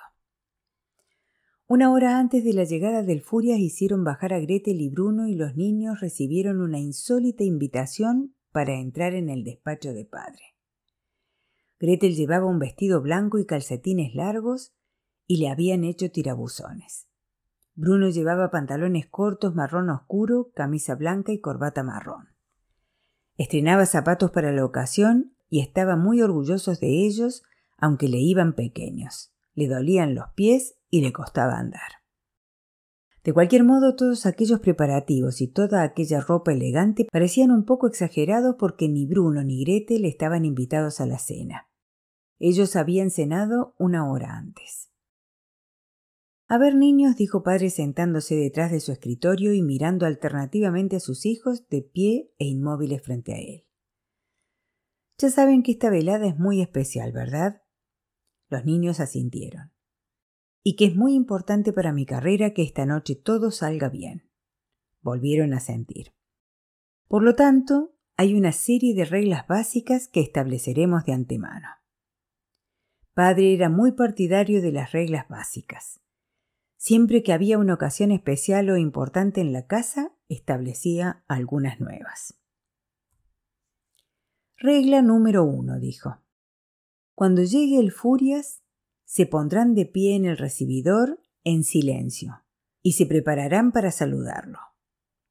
Una 1.67 1.93
hora 1.93 2.19
antes 2.19 2.43
de 2.43 2.51
la 2.51 2.65
llegada 2.65 3.01
del 3.01 3.21
Furias 3.21 3.59
hicieron 3.59 4.03
bajar 4.03 4.33
a 4.33 4.41
Gretel 4.41 4.81
y 4.81 4.89
Bruno 4.89 5.29
y 5.29 5.35
los 5.35 5.55
niños 5.55 6.01
recibieron 6.01 6.59
una 6.59 6.79
insólita 6.79 7.45
invitación 7.45 8.35
para 8.51 8.73
entrar 8.73 9.13
en 9.13 9.29
el 9.29 9.45
despacho 9.45 9.93
de 9.93 10.03
padre. 10.03 10.57
Gretel 11.79 12.13
llevaba 12.13 12.45
un 12.45 12.59
vestido 12.59 13.01
blanco 13.01 13.39
y 13.39 13.45
calcetines 13.45 14.13
largos 14.13 14.73
y 15.27 15.37
le 15.37 15.49
habían 15.49 15.83
hecho 15.83 16.09
tirabuzones. 16.09 17.07
Bruno 17.75 18.09
llevaba 18.09 18.49
pantalones 18.49 19.05
cortos 19.05 19.53
marrón 19.53 19.91
oscuro, 19.91 20.49
camisa 20.55 20.95
blanca 20.95 21.31
y 21.31 21.39
corbata 21.39 21.83
marrón. 21.83 22.29
Estrenaba 23.35 23.85
zapatos 23.85 24.31
para 24.31 24.51
la 24.51 24.65
ocasión 24.65 25.35
y 25.49 25.59
estaba 25.59 25.95
muy 25.95 26.21
orgullosos 26.23 26.79
de 26.79 27.05
ellos, 27.05 27.43
aunque 27.77 28.07
le 28.07 28.17
iban 28.17 28.53
pequeños. 28.53 29.31
Le 29.53 29.67
dolían 29.67 30.15
los 30.15 30.29
pies 30.35 30.75
y 30.89 31.01
le 31.01 31.13
costaba 31.13 31.59
andar. 31.59 31.97
De 33.23 33.33
cualquier 33.33 33.63
modo, 33.63 33.95
todos 33.95 34.25
aquellos 34.25 34.61
preparativos 34.61 35.41
y 35.41 35.47
toda 35.47 35.83
aquella 35.83 36.21
ropa 36.21 36.53
elegante 36.53 37.07
parecían 37.11 37.51
un 37.51 37.65
poco 37.65 37.87
exagerados 37.87 38.55
porque 38.57 38.87
ni 38.87 39.05
Bruno 39.05 39.43
ni 39.43 39.63
Gretel 39.63 40.05
estaban 40.05 40.45
invitados 40.45 41.01
a 41.01 41.05
la 41.05 41.19
cena. 41.19 41.67
Ellos 42.39 42.75
habían 42.75 43.11
cenado 43.11 43.75
una 43.77 44.09
hora 44.09 44.37
antes. 44.37 44.91
A 46.49 46.57
ver, 46.57 46.75
niños, 46.75 47.17
dijo 47.17 47.43
padre 47.43 47.69
sentándose 47.69 48.35
detrás 48.35 48.71
de 48.71 48.79
su 48.79 48.93
escritorio 48.93 49.53
y 49.53 49.61
mirando 49.61 50.05
alternativamente 50.05 50.95
a 50.95 50.99
sus 51.01 51.25
hijos 51.25 51.67
de 51.67 51.81
pie 51.81 52.33
e 52.39 52.45
inmóviles 52.45 53.01
frente 53.01 53.33
a 53.33 53.37
él. 53.37 53.67
Ya 55.17 55.29
saben 55.29 55.61
que 55.61 55.71
esta 55.71 55.89
velada 55.89 56.25
es 56.25 56.37
muy 56.37 56.61
especial, 56.61 57.11
¿verdad? 57.11 57.63
Los 58.49 58.63
niños 58.63 59.01
asintieron. 59.01 59.73
Y 60.63 60.77
que 60.77 60.85
es 60.85 60.95
muy 60.95 61.15
importante 61.15 61.73
para 61.73 61.91
mi 61.91 62.05
carrera 62.05 62.53
que 62.53 62.63
esta 62.63 62.85
noche 62.85 63.15
todo 63.15 63.51
salga 63.51 63.89
bien. 63.89 64.29
Volvieron 65.01 65.53
a 65.53 65.59
sentir. 65.59 66.13
Por 67.07 67.23
lo 67.23 67.35
tanto, 67.35 67.93
hay 68.15 68.35
una 68.35 68.53
serie 68.53 68.95
de 68.95 69.03
reglas 69.03 69.47
básicas 69.47 70.07
que 70.07 70.21
estableceremos 70.21 71.03
de 71.03 71.13
antemano. 71.13 71.67
Padre 73.13 73.53
era 73.53 73.69
muy 73.69 73.93
partidario 73.93 74.61
de 74.61 74.71
las 74.71 74.91
reglas 74.91 75.27
básicas. 75.27 76.01
Siempre 76.77 77.23
que 77.23 77.33
había 77.33 77.57
una 77.57 77.73
ocasión 77.73 78.11
especial 78.11 78.69
o 78.69 78.77
importante 78.77 79.41
en 79.41 79.51
la 79.51 79.65
casa, 79.65 80.13
establecía 80.29 81.23
algunas 81.27 81.79
nuevas. 81.79 82.39
Regla 84.57 85.01
número 85.01 85.43
uno, 85.43 85.79
dijo. 85.79 86.21
Cuando 87.15 87.43
llegue 87.43 87.79
el 87.79 87.91
Furias, 87.91 88.63
se 89.05 89.25
pondrán 89.25 89.73
de 89.73 89.85
pie 89.85 90.15
en 90.15 90.25
el 90.25 90.37
recibidor 90.37 91.19
en 91.43 91.63
silencio 91.63 92.43
y 92.81 92.93
se 92.93 93.05
prepararán 93.05 93.71
para 93.71 93.91
saludarlo. 93.91 94.59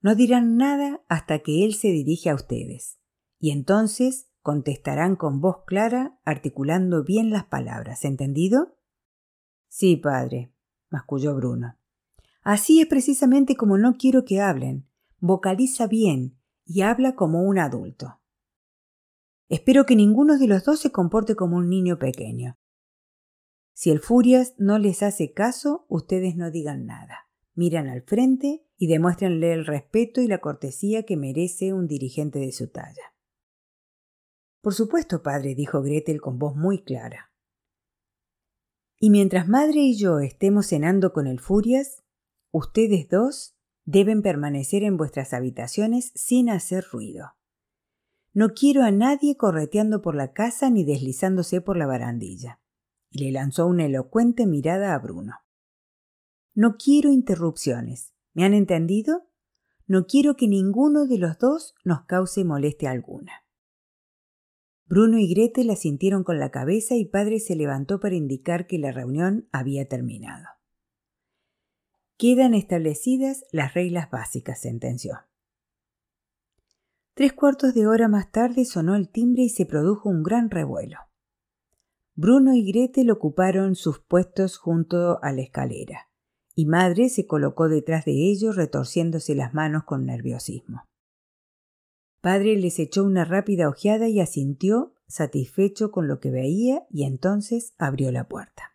No 0.00 0.14
dirán 0.14 0.56
nada 0.56 1.04
hasta 1.08 1.40
que 1.40 1.64
él 1.64 1.74
se 1.74 1.88
dirige 1.88 2.30
a 2.30 2.34
ustedes, 2.34 2.98
y 3.38 3.50
entonces 3.50 4.30
contestarán 4.40 5.16
con 5.16 5.40
voz 5.40 5.64
clara, 5.66 6.20
articulando 6.24 7.02
bien 7.02 7.30
las 7.30 7.44
palabras. 7.44 8.04
¿Entendido? 8.04 8.78
Sí, 9.68 9.96
padre, 9.96 10.55
masculló 10.90 11.34
Bruno. 11.34 11.78
Así 12.42 12.80
es 12.80 12.86
precisamente 12.86 13.56
como 13.56 13.78
no 13.78 13.96
quiero 13.96 14.24
que 14.24 14.40
hablen. 14.40 14.88
Vocaliza 15.18 15.86
bien 15.86 16.38
y 16.64 16.82
habla 16.82 17.14
como 17.14 17.42
un 17.42 17.58
adulto. 17.58 18.20
Espero 19.48 19.86
que 19.86 19.96
ninguno 19.96 20.38
de 20.38 20.46
los 20.46 20.64
dos 20.64 20.80
se 20.80 20.90
comporte 20.90 21.36
como 21.36 21.56
un 21.56 21.68
niño 21.68 21.98
pequeño. 21.98 22.58
Si 23.72 23.90
el 23.90 24.00
Furias 24.00 24.54
no 24.58 24.78
les 24.78 25.02
hace 25.02 25.32
caso, 25.32 25.86
ustedes 25.88 26.36
no 26.36 26.50
digan 26.50 26.86
nada. 26.86 27.28
Miran 27.54 27.88
al 27.88 28.02
frente 28.02 28.66
y 28.76 28.86
demuéstrenle 28.86 29.52
el 29.52 29.66
respeto 29.66 30.20
y 30.20 30.26
la 30.26 30.38
cortesía 30.38 31.04
que 31.04 31.16
merece 31.16 31.72
un 31.72 31.86
dirigente 31.86 32.38
de 32.38 32.52
su 32.52 32.68
talla. 32.68 33.14
Por 34.60 34.74
supuesto, 34.74 35.22
padre, 35.22 35.54
dijo 35.54 35.82
Gretel 35.82 36.20
con 36.20 36.38
voz 36.38 36.56
muy 36.56 36.82
clara. 36.82 37.25
Y 38.98 39.10
mientras 39.10 39.48
madre 39.48 39.80
y 39.80 39.96
yo 39.96 40.20
estemos 40.20 40.68
cenando 40.68 41.12
con 41.12 41.26
el 41.26 41.40
Furias, 41.40 42.02
ustedes 42.50 43.08
dos 43.08 43.54
deben 43.84 44.22
permanecer 44.22 44.82
en 44.82 44.96
vuestras 44.96 45.32
habitaciones 45.32 46.12
sin 46.14 46.50
hacer 46.50 46.84
ruido. 46.90 47.34
No 48.32 48.50
quiero 48.50 48.82
a 48.82 48.90
nadie 48.90 49.36
correteando 49.36 50.02
por 50.02 50.14
la 50.14 50.32
casa 50.32 50.68
ni 50.70 50.84
deslizándose 50.84 51.60
por 51.60 51.76
la 51.76 51.86
barandilla. 51.86 52.60
Y 53.10 53.24
le 53.24 53.32
lanzó 53.32 53.66
una 53.66 53.86
elocuente 53.86 54.46
mirada 54.46 54.94
a 54.94 54.98
Bruno. 54.98 55.36
No 56.54 56.76
quiero 56.76 57.10
interrupciones. 57.10 58.12
¿Me 58.34 58.44
han 58.44 58.52
entendido? 58.52 59.28
No 59.86 60.06
quiero 60.06 60.36
que 60.36 60.48
ninguno 60.48 61.06
de 61.06 61.16
los 61.16 61.38
dos 61.38 61.74
nos 61.84 62.04
cause 62.04 62.44
molestia 62.44 62.90
alguna. 62.90 63.45
Bruno 64.88 65.18
y 65.18 65.28
Gretel 65.28 65.70
asintieron 65.70 66.22
con 66.22 66.38
la 66.38 66.50
cabeza 66.50 66.94
y 66.94 67.04
padre 67.06 67.40
se 67.40 67.56
levantó 67.56 67.98
para 67.98 68.14
indicar 68.14 68.68
que 68.68 68.78
la 68.78 68.92
reunión 68.92 69.48
había 69.50 69.88
terminado. 69.88 70.46
Quedan 72.16 72.54
establecidas 72.54 73.44
las 73.50 73.74
reglas 73.74 74.10
básicas, 74.10 74.60
sentenció. 74.60 75.18
Tres 77.14 77.32
cuartos 77.32 77.74
de 77.74 77.86
hora 77.86 78.08
más 78.08 78.30
tarde 78.30 78.64
sonó 78.64 78.94
el 78.94 79.08
timbre 79.08 79.42
y 79.42 79.48
se 79.48 79.66
produjo 79.66 80.08
un 80.08 80.22
gran 80.22 80.50
revuelo. 80.50 80.98
Bruno 82.14 82.54
y 82.54 82.64
Gretel 82.70 83.10
ocuparon 83.10 83.74
sus 83.74 83.98
puestos 83.98 84.56
junto 84.56 85.22
a 85.22 85.32
la 85.32 85.42
escalera, 85.42 86.08
y 86.54 86.64
madre 86.64 87.08
se 87.08 87.26
colocó 87.26 87.68
detrás 87.68 88.04
de 88.04 88.12
ellos 88.12 88.56
retorciéndose 88.56 89.34
las 89.34 89.52
manos 89.52 89.84
con 89.84 90.06
nerviosismo. 90.06 90.84
Padre 92.26 92.56
les 92.56 92.80
echó 92.80 93.04
una 93.04 93.24
rápida 93.24 93.68
ojeada 93.68 94.08
y 94.08 94.18
asintió, 94.18 94.96
satisfecho 95.06 95.92
con 95.92 96.08
lo 96.08 96.18
que 96.18 96.32
veía, 96.32 96.84
y 96.90 97.04
entonces 97.04 97.72
abrió 97.78 98.10
la 98.10 98.26
puerta. 98.26 98.74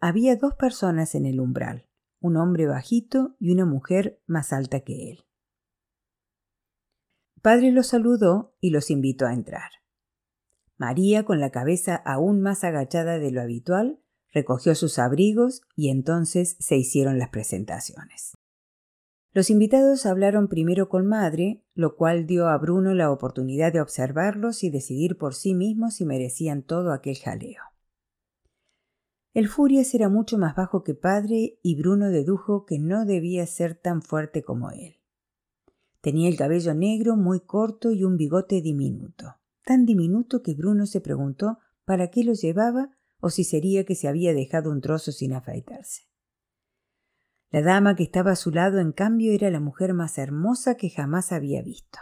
Había 0.00 0.34
dos 0.34 0.54
personas 0.56 1.14
en 1.14 1.26
el 1.26 1.38
umbral, 1.38 1.86
un 2.18 2.36
hombre 2.36 2.66
bajito 2.66 3.36
y 3.38 3.52
una 3.52 3.66
mujer 3.66 4.20
más 4.26 4.52
alta 4.52 4.80
que 4.80 5.12
él. 5.12 5.26
Padre 7.40 7.70
los 7.70 7.86
saludó 7.86 8.56
y 8.60 8.70
los 8.70 8.90
invitó 8.90 9.24
a 9.24 9.32
entrar. 9.32 9.70
María, 10.76 11.24
con 11.24 11.38
la 11.38 11.52
cabeza 11.52 11.94
aún 11.94 12.40
más 12.40 12.64
agachada 12.64 13.20
de 13.20 13.30
lo 13.30 13.42
habitual, 13.42 14.02
recogió 14.32 14.74
sus 14.74 14.98
abrigos 14.98 15.62
y 15.76 15.88
entonces 15.88 16.56
se 16.58 16.76
hicieron 16.78 17.20
las 17.20 17.28
presentaciones. 17.28 18.32
Los 19.38 19.50
invitados 19.50 20.04
hablaron 20.04 20.48
primero 20.48 20.88
con 20.88 21.06
madre, 21.06 21.62
lo 21.76 21.94
cual 21.94 22.26
dio 22.26 22.48
a 22.48 22.58
Bruno 22.58 22.92
la 22.92 23.12
oportunidad 23.12 23.72
de 23.72 23.80
observarlos 23.80 24.64
y 24.64 24.70
decidir 24.70 25.16
por 25.16 25.32
sí 25.32 25.54
mismo 25.54 25.92
si 25.92 26.04
merecían 26.04 26.64
todo 26.64 26.92
aquel 26.92 27.16
jaleo. 27.18 27.62
El 29.34 29.46
Furias 29.46 29.94
era 29.94 30.08
mucho 30.08 30.38
más 30.38 30.56
bajo 30.56 30.82
que 30.82 30.94
padre 30.94 31.60
y 31.62 31.76
Bruno 31.76 32.10
dedujo 32.10 32.66
que 32.66 32.80
no 32.80 33.04
debía 33.04 33.46
ser 33.46 33.76
tan 33.76 34.02
fuerte 34.02 34.42
como 34.42 34.72
él. 34.72 34.96
Tenía 36.00 36.28
el 36.28 36.36
cabello 36.36 36.74
negro 36.74 37.14
muy 37.14 37.38
corto 37.38 37.92
y 37.92 38.02
un 38.02 38.16
bigote 38.16 38.60
diminuto, 38.60 39.36
tan 39.64 39.86
diminuto 39.86 40.42
que 40.42 40.54
Bruno 40.54 40.84
se 40.84 41.00
preguntó 41.00 41.60
para 41.84 42.10
qué 42.10 42.24
lo 42.24 42.32
llevaba 42.32 42.90
o 43.20 43.30
si 43.30 43.44
sería 43.44 43.84
que 43.84 43.94
se 43.94 44.08
había 44.08 44.34
dejado 44.34 44.72
un 44.72 44.80
trozo 44.80 45.12
sin 45.12 45.32
afeitarse. 45.32 46.08
La 47.50 47.62
dama 47.62 47.96
que 47.96 48.02
estaba 48.02 48.32
a 48.32 48.36
su 48.36 48.50
lado, 48.50 48.78
en 48.78 48.92
cambio, 48.92 49.32
era 49.32 49.50
la 49.50 49.60
mujer 49.60 49.94
más 49.94 50.18
hermosa 50.18 50.76
que 50.76 50.90
jamás 50.90 51.32
había 51.32 51.62
visto. 51.62 51.98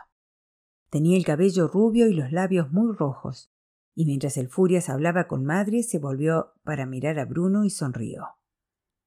Tenía 0.90 1.16
el 1.16 1.24
cabello 1.24 1.68
rubio 1.68 2.08
y 2.08 2.14
los 2.14 2.32
labios 2.32 2.72
muy 2.72 2.94
rojos, 2.94 3.52
y 3.94 4.06
mientras 4.06 4.36
el 4.36 4.48
Furias 4.48 4.88
hablaba 4.88 5.26
con 5.28 5.44
madre, 5.44 5.82
se 5.82 5.98
volvió 5.98 6.52
para 6.64 6.84
mirar 6.84 7.18
a 7.18 7.24
Bruno 7.24 7.64
y 7.64 7.70
sonrió. 7.70 8.36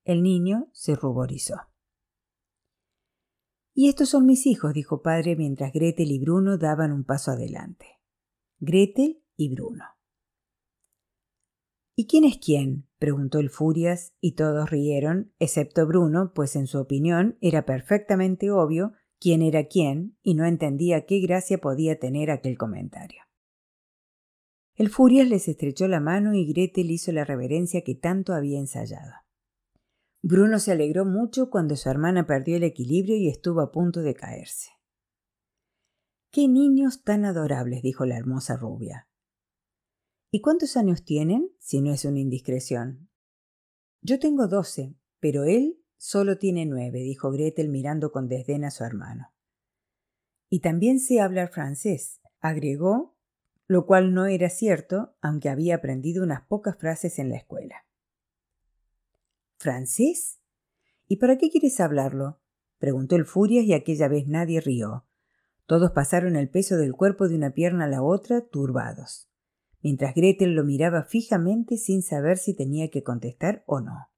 El 0.04 0.24
niño 0.24 0.70
se 0.74 0.96
ruborizó. 0.96 1.56
Y 3.74 3.88
estos 3.88 4.10
son 4.10 4.26
mis 4.26 4.46
hijos, 4.46 4.74
dijo 4.74 5.02
padre 5.02 5.36
mientras 5.36 5.72
Gretel 5.72 6.12
y 6.12 6.20
Bruno 6.20 6.58
daban 6.58 6.92
un 6.92 7.04
paso 7.04 7.32
adelante. 7.32 7.86
Gretel 8.60 9.24
y 9.38 9.54
Bruno. 9.54 9.86
¿Y 11.96 12.08
quién 12.08 12.24
es 12.24 12.38
quién? 12.38 12.89
Preguntó 13.00 13.40
el 13.40 13.50
Furias, 13.50 14.14
y 14.22 14.34
todos 14.34 14.70
rieron, 14.70 15.34
excepto 15.40 15.88
Bruno, 15.88 16.34
pues 16.36 16.56
en 16.56 16.68
su 16.68 16.78
opinión 16.78 17.38
era 17.42 17.66
perfectamente 17.66 18.52
obvio 18.52 18.94
quién 19.20 19.42
era 19.42 19.66
quién, 19.66 20.18
y 20.22 20.36
no 20.36 20.46
entendía 20.46 21.06
qué 21.06 21.20
gracia 21.20 21.58
podía 21.58 21.98
tener 21.98 22.30
aquel 22.30 22.58
comentario. 22.58 23.24
El 24.76 24.90
Furias 24.90 25.28
les 25.28 25.48
estrechó 25.48 25.88
la 25.88 26.00
mano 26.00 26.34
y 26.34 26.46
Gretel 26.46 26.92
hizo 26.92 27.12
la 27.12 27.26
reverencia 27.26 27.84
que 27.84 27.96
tanto 27.96 28.34
había 28.34 28.60
ensayado. 28.60 29.12
Bruno 30.22 30.60
se 30.60 30.72
alegró 30.72 31.06
mucho 31.06 31.50
cuando 31.50 31.76
su 31.76 31.90
hermana 31.90 32.26
perdió 32.26 32.56
el 32.56 32.64
equilibrio 32.64 33.18
y 33.18 33.28
estuvo 33.28 33.62
a 33.62 33.72
punto 33.72 34.02
de 34.02 34.14
caerse. 34.14 34.70
Qué 36.32 36.48
niños 36.48 37.04
tan 37.04 37.26
adorables, 37.26 37.82
dijo 37.82 38.06
la 38.06 38.18
hermosa 38.18 38.56
rubia. 38.56 39.09
¿Y 40.32 40.42
cuántos 40.42 40.78
años 40.78 41.04
tienen, 41.04 41.50
si 41.58 41.82
no 41.82 41.92
es 41.92 42.06
una 42.06 42.20
indiscreción? 42.20 43.10
Yo 44.02 44.20
tengo 44.20 44.48
doce, 44.48 44.96
pero 45.20 45.44
él 45.44 45.84
solo 45.98 46.38
tiene 46.38 46.68
nueve, 46.68 47.00
dijo 47.00 47.32
Gretel 47.32 47.70
mirando 47.70 48.12
con 48.12 48.28
desdén 48.28 48.64
a 48.64 48.70
su 48.70 48.84
hermano. 48.84 49.34
Y 50.48 50.60
también 50.60 51.00
sé 51.00 51.20
hablar 51.20 51.50
francés, 51.50 52.22
agregó, 52.42 53.18
lo 53.66 53.88
cual 53.88 54.14
no 54.14 54.28
era 54.28 54.50
cierto, 54.50 55.16
aunque 55.20 55.50
había 55.50 55.76
aprendido 55.76 56.24
unas 56.24 56.46
pocas 56.46 56.78
frases 56.78 57.18
en 57.18 57.30
la 57.30 57.38
escuela. 57.38 57.88
¿Francés? 59.58 60.40
¿Y 61.08 61.18
para 61.18 61.40
qué 61.40 61.50
quieres 61.50 61.80
hablarlo? 61.80 62.40
preguntó 62.78 63.16
el 63.16 63.26
Furias 63.26 63.66
y 63.66 63.74
aquella 63.74 64.08
vez 64.08 64.28
nadie 64.28 64.62
rió. 64.62 65.08
Todos 65.66 65.92
pasaron 65.92 66.36
el 66.36 66.50
peso 66.50 66.78
del 66.78 66.94
cuerpo 66.94 67.28
de 67.28 67.36
una 67.36 67.50
pierna 67.50 67.86
a 67.86 67.90
la 67.90 68.04
otra, 68.04 68.42
turbados 68.48 69.29
mientras 69.82 70.14
Gretel 70.16 70.56
lo 70.56 70.64
miraba 70.64 71.04
fijamente 71.04 71.78
sin 71.78 72.02
saber 72.02 72.38
si 72.38 72.54
tenía 72.54 72.90
que 72.90 73.04
contestar 73.04 73.64
o 73.66 73.80
no. 73.80 74.10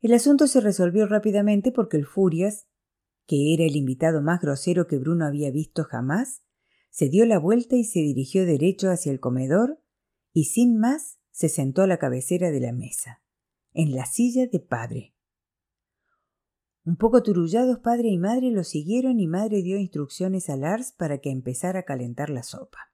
El 0.00 0.12
asunto 0.12 0.46
se 0.46 0.60
resolvió 0.60 1.06
rápidamente 1.06 1.72
porque 1.72 1.96
el 1.96 2.06
Furias, 2.06 2.66
que 3.26 3.54
era 3.54 3.64
el 3.64 3.76
invitado 3.76 4.20
más 4.20 4.40
grosero 4.40 4.86
que 4.86 4.98
Bruno 4.98 5.24
había 5.24 5.50
visto 5.50 5.84
jamás, 5.84 6.42
se 6.90 7.08
dio 7.08 7.24
la 7.26 7.38
vuelta 7.38 7.74
y 7.76 7.84
se 7.84 8.00
dirigió 8.00 8.46
derecho 8.46 8.90
hacia 8.90 9.10
el 9.10 9.18
comedor 9.18 9.80
y 10.32 10.44
sin 10.44 10.78
más 10.78 11.18
se 11.30 11.48
sentó 11.48 11.82
a 11.82 11.86
la 11.86 11.98
cabecera 11.98 12.50
de 12.50 12.60
la 12.60 12.72
mesa, 12.72 13.22
en 13.72 13.96
la 13.96 14.06
silla 14.06 14.46
de 14.46 14.60
padre. 14.60 15.14
Un 16.84 16.96
poco 16.96 17.22
turullados 17.22 17.78
padre 17.78 18.10
y 18.10 18.18
madre 18.18 18.50
lo 18.50 18.62
siguieron 18.62 19.18
y 19.18 19.26
madre 19.26 19.62
dio 19.62 19.78
instrucciones 19.78 20.50
a 20.50 20.56
Lars 20.56 20.92
para 20.92 21.18
que 21.18 21.30
empezara 21.30 21.80
a 21.80 21.84
calentar 21.84 22.28
la 22.28 22.42
sopa. 22.42 22.93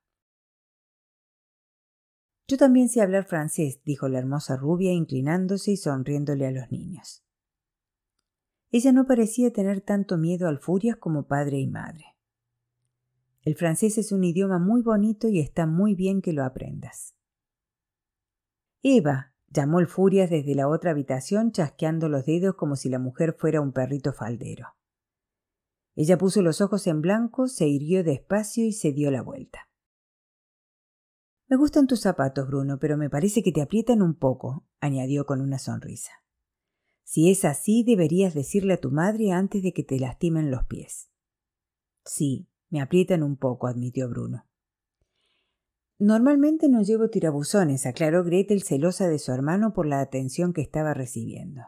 Yo 2.50 2.56
también 2.56 2.88
sé 2.88 3.00
hablar 3.00 3.26
francés, 3.26 3.80
dijo 3.84 4.08
la 4.08 4.18
hermosa 4.18 4.56
rubia, 4.56 4.90
inclinándose 4.92 5.70
y 5.70 5.76
sonriéndole 5.76 6.48
a 6.48 6.50
los 6.50 6.72
niños. 6.72 7.24
Ella 8.72 8.90
no 8.90 9.06
parecía 9.06 9.52
tener 9.52 9.82
tanto 9.82 10.18
miedo 10.18 10.48
al 10.48 10.58
furias 10.58 10.96
como 10.96 11.28
padre 11.28 11.60
y 11.60 11.68
madre. 11.68 12.06
El 13.42 13.54
francés 13.54 13.98
es 13.98 14.10
un 14.10 14.24
idioma 14.24 14.58
muy 14.58 14.82
bonito 14.82 15.28
y 15.28 15.38
está 15.38 15.64
muy 15.64 15.94
bien 15.94 16.22
que 16.22 16.32
lo 16.32 16.42
aprendas. 16.42 17.14
Eva, 18.82 19.32
llamó 19.46 19.78
el 19.78 19.86
Furias 19.86 20.28
desde 20.28 20.56
la 20.56 20.66
otra 20.66 20.90
habitación, 20.90 21.52
chasqueando 21.52 22.08
los 22.08 22.26
dedos 22.26 22.56
como 22.56 22.74
si 22.74 22.88
la 22.88 22.98
mujer 22.98 23.36
fuera 23.38 23.60
un 23.60 23.70
perrito 23.70 24.12
faldero. 24.12 24.74
Ella 25.94 26.18
puso 26.18 26.42
los 26.42 26.60
ojos 26.60 26.88
en 26.88 27.00
blanco, 27.00 27.46
se 27.46 27.68
irguió 27.68 28.02
despacio 28.02 28.64
y 28.64 28.72
se 28.72 28.90
dio 28.90 29.12
la 29.12 29.22
vuelta. 29.22 29.69
Me 31.50 31.56
gustan 31.56 31.88
tus 31.88 32.00
zapatos, 32.00 32.46
Bruno, 32.46 32.78
pero 32.78 32.96
me 32.96 33.10
parece 33.10 33.42
que 33.42 33.50
te 33.50 33.60
aprietan 33.60 34.02
un 34.02 34.14
poco, 34.14 34.68
añadió 34.80 35.26
con 35.26 35.40
una 35.40 35.58
sonrisa. 35.58 36.12
Si 37.02 37.28
es 37.28 37.44
así, 37.44 37.82
deberías 37.82 38.34
decirle 38.34 38.74
a 38.74 38.80
tu 38.80 38.92
madre 38.92 39.32
antes 39.32 39.60
de 39.64 39.72
que 39.72 39.82
te 39.82 39.98
lastimen 39.98 40.52
los 40.52 40.64
pies. 40.66 41.10
Sí, 42.04 42.48
me 42.68 42.80
aprietan 42.80 43.24
un 43.24 43.36
poco, 43.36 43.66
admitió 43.66 44.08
Bruno. 44.08 44.46
Normalmente 45.98 46.68
no 46.68 46.82
llevo 46.82 47.10
tirabuzones, 47.10 47.84
aclaró 47.84 48.22
Gretel 48.22 48.62
celosa 48.62 49.08
de 49.08 49.18
su 49.18 49.32
hermano 49.32 49.72
por 49.72 49.86
la 49.86 50.00
atención 50.00 50.52
que 50.52 50.62
estaba 50.62 50.94
recibiendo. 50.94 51.62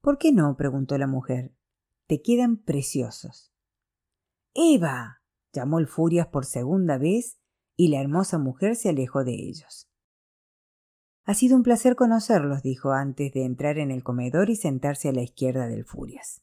¿Por 0.00 0.16
qué 0.16 0.30
no? 0.30 0.56
preguntó 0.56 0.96
la 0.96 1.08
mujer. 1.08 1.52
Te 2.06 2.22
quedan 2.22 2.56
preciosos. 2.56 3.52
Eva. 4.54 5.22
llamó 5.52 5.80
el 5.80 5.88
Furias 5.88 6.28
por 6.28 6.44
segunda 6.44 6.98
vez 6.98 7.40
y 7.76 7.88
la 7.88 8.00
hermosa 8.00 8.38
mujer 8.38 8.74
se 8.76 8.88
alejó 8.88 9.24
de 9.24 9.34
ellos. 9.34 9.88
Ha 11.24 11.34
sido 11.34 11.56
un 11.56 11.62
placer 11.62 11.96
conocerlos, 11.96 12.62
dijo 12.62 12.92
antes 12.92 13.32
de 13.32 13.44
entrar 13.44 13.78
en 13.78 13.90
el 13.90 14.02
comedor 14.02 14.48
y 14.48 14.56
sentarse 14.56 15.08
a 15.08 15.12
la 15.12 15.22
izquierda 15.22 15.66
del 15.66 15.84
Furias. 15.84 16.42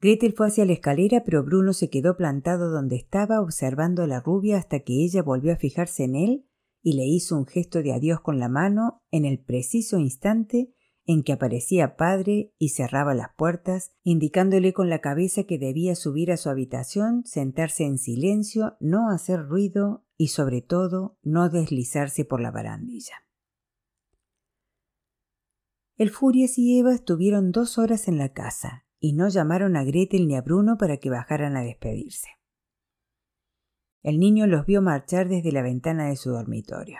Gretel 0.00 0.34
fue 0.34 0.48
hacia 0.48 0.64
la 0.64 0.72
escalera, 0.72 1.22
pero 1.24 1.44
Bruno 1.44 1.72
se 1.72 1.88
quedó 1.88 2.16
plantado 2.16 2.70
donde 2.70 2.96
estaba, 2.96 3.40
observando 3.40 4.02
a 4.02 4.06
la 4.06 4.20
rubia 4.20 4.58
hasta 4.58 4.80
que 4.80 5.04
ella 5.04 5.22
volvió 5.22 5.52
a 5.52 5.56
fijarse 5.56 6.04
en 6.04 6.16
él 6.16 6.46
y 6.82 6.94
le 6.94 7.04
hizo 7.04 7.38
un 7.38 7.46
gesto 7.46 7.82
de 7.82 7.92
adiós 7.92 8.20
con 8.20 8.38
la 8.38 8.48
mano 8.48 9.02
en 9.10 9.24
el 9.24 9.38
preciso 9.38 9.98
instante 9.98 10.74
en 11.04 11.22
que 11.22 11.32
aparecía 11.32 11.96
padre 11.96 12.54
y 12.58 12.70
cerraba 12.70 13.14
las 13.14 13.34
puertas, 13.36 13.92
indicándole 14.02 14.72
con 14.72 14.88
la 14.88 15.00
cabeza 15.00 15.44
que 15.44 15.58
debía 15.58 15.94
subir 15.94 16.30
a 16.30 16.36
su 16.36 16.48
habitación, 16.48 17.24
sentarse 17.24 17.84
en 17.84 17.98
silencio, 17.98 18.76
no 18.80 19.10
hacer 19.10 19.46
ruido 19.46 20.04
y 20.16 20.28
sobre 20.28 20.62
todo 20.62 21.18
no 21.22 21.48
deslizarse 21.48 22.24
por 22.24 22.40
la 22.40 22.50
barandilla. 22.50 23.16
El 25.96 26.10
Furias 26.10 26.58
y 26.58 26.78
Eva 26.78 26.94
estuvieron 26.94 27.52
dos 27.52 27.78
horas 27.78 28.08
en 28.08 28.18
la 28.18 28.32
casa 28.32 28.86
y 28.98 29.12
no 29.12 29.28
llamaron 29.28 29.76
a 29.76 29.84
Gretel 29.84 30.26
ni 30.26 30.36
a 30.36 30.42
Bruno 30.42 30.78
para 30.78 30.96
que 30.98 31.10
bajaran 31.10 31.56
a 31.56 31.62
despedirse. 31.62 32.28
El 34.02 34.18
niño 34.18 34.46
los 34.46 34.66
vio 34.66 34.82
marchar 34.82 35.28
desde 35.28 35.52
la 35.52 35.62
ventana 35.62 36.08
de 36.08 36.16
su 36.16 36.30
dormitorio. 36.30 36.98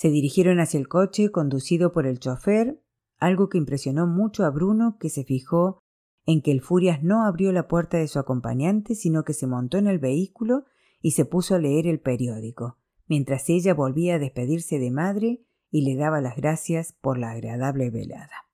Se 0.00 0.08
dirigieron 0.08 0.60
hacia 0.60 0.80
el 0.80 0.88
coche 0.88 1.30
conducido 1.30 1.92
por 1.92 2.06
el 2.06 2.20
chofer, 2.20 2.82
algo 3.18 3.50
que 3.50 3.58
impresionó 3.58 4.06
mucho 4.06 4.46
a 4.46 4.50
Bruno, 4.50 4.96
que 4.98 5.10
se 5.10 5.24
fijó 5.24 5.82
en 6.24 6.40
que 6.40 6.52
el 6.52 6.62
Furias 6.62 7.02
no 7.02 7.26
abrió 7.26 7.52
la 7.52 7.68
puerta 7.68 7.98
de 7.98 8.08
su 8.08 8.18
acompañante, 8.18 8.94
sino 8.94 9.24
que 9.24 9.34
se 9.34 9.46
montó 9.46 9.76
en 9.76 9.88
el 9.88 9.98
vehículo 9.98 10.64
y 11.02 11.10
se 11.10 11.26
puso 11.26 11.54
a 11.54 11.58
leer 11.58 11.86
el 11.86 12.00
periódico, 12.00 12.78
mientras 13.08 13.50
ella 13.50 13.74
volvía 13.74 14.14
a 14.14 14.18
despedirse 14.18 14.78
de 14.78 14.90
madre 14.90 15.44
y 15.70 15.82
le 15.82 16.00
daba 16.00 16.22
las 16.22 16.34
gracias 16.34 16.94
por 16.98 17.18
la 17.18 17.32
agradable 17.32 17.90
velada. 17.90 18.48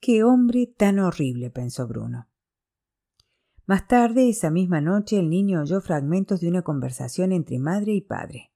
Qué 0.00 0.24
hombre 0.24 0.66
tan 0.66 0.98
horrible, 0.98 1.50
pensó 1.50 1.86
Bruno. 1.86 2.26
Más 3.64 3.86
tarde, 3.86 4.28
esa 4.28 4.50
misma 4.50 4.80
noche, 4.80 5.20
el 5.20 5.30
niño 5.30 5.60
oyó 5.60 5.80
fragmentos 5.80 6.40
de 6.40 6.48
una 6.48 6.62
conversación 6.62 7.30
entre 7.30 7.60
madre 7.60 7.92
y 7.92 8.00
padre. 8.00 8.53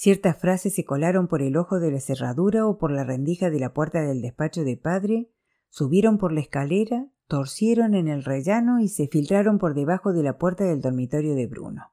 Ciertas 0.00 0.40
frases 0.40 0.74
se 0.74 0.86
colaron 0.86 1.28
por 1.28 1.42
el 1.42 1.58
ojo 1.58 1.78
de 1.78 1.90
la 1.90 2.00
cerradura 2.00 2.66
o 2.66 2.78
por 2.78 2.90
la 2.90 3.04
rendija 3.04 3.50
de 3.50 3.60
la 3.60 3.74
puerta 3.74 4.00
del 4.00 4.22
despacho 4.22 4.64
de 4.64 4.78
padre, 4.78 5.30
subieron 5.68 6.16
por 6.16 6.32
la 6.32 6.40
escalera, 6.40 7.10
torcieron 7.26 7.94
en 7.94 8.08
el 8.08 8.24
rellano 8.24 8.80
y 8.80 8.88
se 8.88 9.08
filtraron 9.08 9.58
por 9.58 9.74
debajo 9.74 10.14
de 10.14 10.22
la 10.22 10.38
puerta 10.38 10.64
del 10.64 10.80
dormitorio 10.80 11.34
de 11.34 11.46
Bruno. 11.46 11.92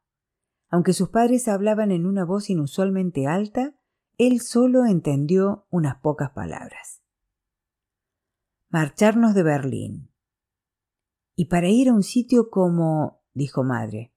Aunque 0.70 0.94
sus 0.94 1.10
padres 1.10 1.50
hablaban 1.50 1.92
en 1.92 2.06
una 2.06 2.24
voz 2.24 2.50
inusualmente 2.50 3.28
alta, 3.28 3.76
él 4.18 4.40
solo 4.40 4.86
entendió 4.86 5.68
unas 5.70 6.00
pocas 6.00 6.30
palabras. 6.30 7.04
Marcharnos 8.70 9.34
de 9.34 9.44
Berlín. 9.44 10.14
Y 11.36 11.50
para 11.50 11.68
ir 11.68 11.90
a 11.90 11.94
un 11.94 12.04
sitio 12.04 12.50
como, 12.52 13.22
dijo 13.34 13.66
madre. 13.66 14.14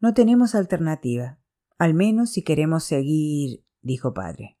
No 0.00 0.12
tenemos 0.12 0.56
alternativa. 0.56 1.37
Al 1.78 1.94
menos 1.94 2.30
si 2.30 2.42
queremos 2.42 2.82
seguir, 2.82 3.64
dijo 3.82 4.12
padre. 4.12 4.58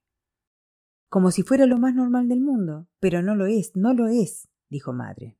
Como 1.08 1.32
si 1.32 1.42
fuera 1.42 1.66
lo 1.66 1.76
más 1.78 1.94
normal 1.94 2.28
del 2.28 2.40
mundo. 2.40 2.88
Pero 3.00 3.22
no 3.22 3.34
lo 3.34 3.46
es, 3.46 3.74
no 3.74 3.92
lo 3.92 4.06
es, 4.06 4.48
dijo 4.68 4.92
madre. 4.92 5.36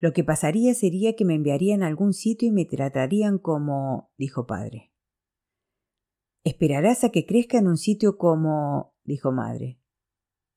Lo 0.00 0.12
que 0.12 0.24
pasaría 0.24 0.74
sería 0.74 1.14
que 1.14 1.24
me 1.24 1.34
enviarían 1.34 1.82
a 1.82 1.86
algún 1.86 2.12
sitio 2.12 2.48
y 2.48 2.50
me 2.52 2.64
tratarían 2.64 3.38
como, 3.38 4.10
dijo 4.18 4.46
padre. 4.46 4.92
Esperarás 6.44 7.04
a 7.04 7.10
que 7.10 7.24
crezca 7.24 7.58
en 7.58 7.68
un 7.68 7.76
sitio 7.78 8.18
como, 8.18 8.94
dijo 9.04 9.30
madre. 9.32 9.80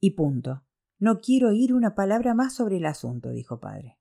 Y 0.01 0.11
punto. 0.11 0.63
No 0.99 1.21
quiero 1.21 1.49
oír 1.49 1.73
una 1.73 1.93
palabra 1.93 2.33
más 2.33 2.55
sobre 2.55 2.77
el 2.77 2.85
asunto, 2.85 3.29
dijo 3.29 3.59
padre. 3.59 3.99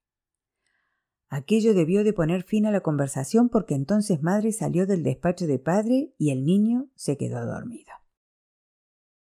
Aquello 1.34 1.74
debió 1.74 2.04
de 2.04 2.12
poner 2.12 2.44
fin 2.44 2.64
a 2.64 2.70
la 2.70 2.80
conversación 2.80 3.48
porque 3.48 3.74
entonces 3.74 4.22
madre 4.22 4.52
salió 4.52 4.86
del 4.86 5.02
despacho 5.02 5.48
de 5.48 5.58
padre 5.58 6.14
y 6.16 6.30
el 6.30 6.44
niño 6.44 6.86
se 6.94 7.16
quedó 7.16 7.44
dormido. 7.44 7.92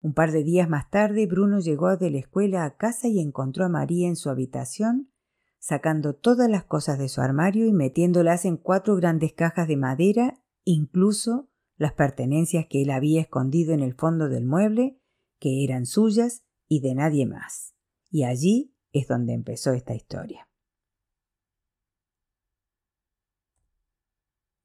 Un 0.01 0.13
par 0.13 0.33
de 0.33 0.43
días 0.43 0.69
más 0.69 0.91
tarde 0.91 1.29
Bruno 1.29 1.61
llegó 1.61 1.97
de 1.97 2.11
la 2.11 2.19
escuela 2.19 2.65
a 2.65 2.77
casa 2.77 3.07
y 3.07 3.21
encontró 3.21 3.65
a 3.65 3.69
María 3.69 4.09
en 4.09 4.17
su 4.17 4.31
habitación, 4.31 5.13
sacando 5.61 6.13
todas 6.13 6.51
las 6.51 6.65
cosas 6.65 6.99
de 6.99 7.09
su 7.09 7.21
armario 7.21 7.67
y 7.67 7.73
metiéndolas 7.73 8.47
en 8.47 8.57
cuatro 8.57 8.97
grandes 8.97 9.33
cajas 9.33 9.69
de 9.69 9.77
madera, 9.77 10.43
incluso 10.65 11.51
las 11.77 11.93
pertenencias 11.93 12.67
que 12.69 12.83
él 12.83 12.91
había 12.91 13.21
escondido 13.21 13.75
en 13.75 13.81
el 13.81 13.95
fondo 13.95 14.29
del 14.29 14.45
mueble, 14.45 14.99
que 15.39 15.63
eran 15.63 15.87
suyas 15.87 16.43
y 16.67 16.81
de 16.81 16.97
nadie 16.97 17.27
más. 17.27 17.77
Y 18.11 18.25
allí 18.25 18.75
es 18.91 19.07
donde 19.07 19.35
empezó 19.35 19.73
esta 19.73 19.95
historia. 19.95 20.49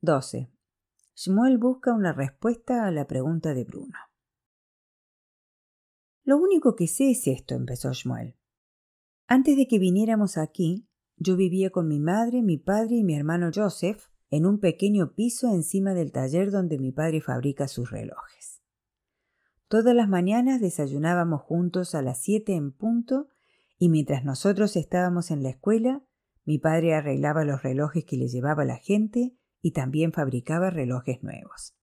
12. 0.07 0.49
Shmuel 1.17 1.57
busca 1.57 1.93
una 1.93 2.13
respuesta 2.13 2.87
a 2.87 2.91
la 2.91 3.07
pregunta 3.07 3.53
de 3.53 3.65
Bruno. 3.65 3.97
Lo 6.23 6.37
único 6.37 6.77
que 6.77 6.87
sé 6.87 7.11
es 7.11 7.27
esto, 7.27 7.55
empezó 7.55 7.91
Shmuel. 7.91 8.37
Antes 9.27 9.57
de 9.57 9.67
que 9.67 9.79
viniéramos 9.79 10.37
aquí, 10.37 10.87
yo 11.17 11.35
vivía 11.35 11.71
con 11.71 11.89
mi 11.89 11.99
madre, 11.99 12.41
mi 12.41 12.57
padre 12.57 12.95
y 12.95 13.03
mi 13.03 13.15
hermano 13.15 13.51
Joseph 13.53 14.05
en 14.29 14.45
un 14.45 14.61
pequeño 14.61 15.13
piso 15.13 15.49
encima 15.53 15.93
del 15.93 16.13
taller 16.13 16.51
donde 16.51 16.79
mi 16.79 16.93
padre 16.93 17.19
fabrica 17.19 17.67
sus 17.67 17.91
relojes. 17.91 18.61
Todas 19.67 19.93
las 19.93 20.07
mañanas 20.07 20.61
desayunábamos 20.61 21.41
juntos 21.41 21.95
a 21.95 22.01
las 22.01 22.21
siete 22.21 22.53
en 22.53 22.71
punto 22.71 23.27
y 23.77 23.89
mientras 23.89 24.23
nosotros 24.23 24.77
estábamos 24.77 25.31
en 25.31 25.43
la 25.43 25.49
escuela, 25.49 26.01
mi 26.45 26.59
padre 26.59 26.95
arreglaba 26.95 27.43
los 27.43 27.61
relojes 27.61 28.05
que 28.05 28.15
le 28.15 28.29
llevaba 28.29 28.63
la 28.63 28.77
gente 28.77 29.37
y 29.67 29.71
también 29.71 30.13
fabricaba 30.13 30.69
relojes 30.69 31.21
nuevos. 31.23 31.75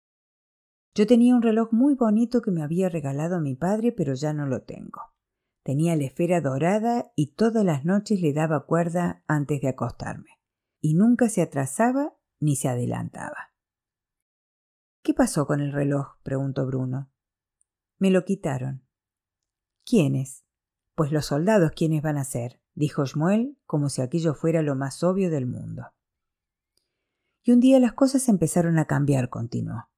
Yo 0.95 1.07
tenía 1.07 1.35
un 1.35 1.43
reloj 1.43 1.71
muy 1.71 1.95
bonito 1.95 2.41
que 2.41 2.51
me 2.51 2.63
había 2.63 2.89
regalado 2.89 3.43
mi 3.43 3.57
padre, 3.57 3.93
pero 3.93 4.15
ya 4.15 4.33
no 4.33 4.47
lo 4.47 4.63
tengo. 4.63 5.03
Tenía 5.63 5.95
la 5.95 6.05
esfera 6.05 6.41
dorada 6.41 7.13
y 7.15 7.35
todas 7.35 7.63
las 7.63 7.85
noches 7.85 8.23
le 8.23 8.33
daba 8.33 8.65
cuerda 8.65 9.23
antes 9.27 9.61
de 9.61 9.69
acostarme, 9.69 10.41
y 10.81 10.95
nunca 10.95 11.29
se 11.29 11.43
atrasaba 11.43 12.17
ni 12.41 12.57
se 12.57 12.69
adelantaba. 12.69 13.53
¿Qué 15.03 15.13
pasó 15.13 15.47
con 15.47 15.61
el 15.61 15.71
reloj? 15.71 16.17
preguntó 16.23 16.65
Bruno. 16.65 17.13
Me 17.99 18.11
lo 18.11 18.25
quitaron. 18.25 18.89
¿Quiénes? 19.85 20.47
Pues 20.95 21.13
los 21.13 21.27
soldados 21.27 21.73
quiénes 21.73 22.01
van 22.01 22.17
a 22.17 22.25
ser, 22.25 22.63
dijo 22.73 23.05
Shmuel, 23.05 23.59
como 23.67 23.91
si 23.91 24.01
aquello 24.01 24.33
fuera 24.33 24.63
lo 24.63 24.75
más 24.75 25.03
obvio 25.03 25.29
del 25.29 25.45
mundo. 25.45 25.93
Y 27.45 27.53
un 27.53 27.61
día 27.61 27.79
las 27.79 27.93
cosas 27.93 28.29
empezaron 28.29 28.79
a 28.79 28.87
cambiar, 28.87 29.29
continuó. 29.29 29.89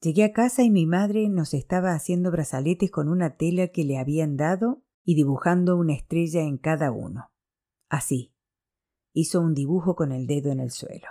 Llegué 0.00 0.24
a 0.24 0.32
casa 0.32 0.62
y 0.62 0.70
mi 0.70 0.86
madre 0.86 1.28
nos 1.28 1.54
estaba 1.54 1.92
haciendo 1.92 2.30
brazaletes 2.30 2.90
con 2.90 3.08
una 3.08 3.36
tela 3.36 3.68
que 3.68 3.84
le 3.84 3.98
habían 3.98 4.36
dado 4.36 4.82
y 5.04 5.14
dibujando 5.14 5.76
una 5.76 5.94
estrella 5.94 6.42
en 6.42 6.58
cada 6.58 6.92
uno. 6.92 7.30
Así. 7.88 8.34
Hizo 9.12 9.40
un 9.40 9.54
dibujo 9.54 9.96
con 9.96 10.12
el 10.12 10.26
dedo 10.26 10.52
en 10.52 10.60
el 10.60 10.70
suelo. 10.70 11.08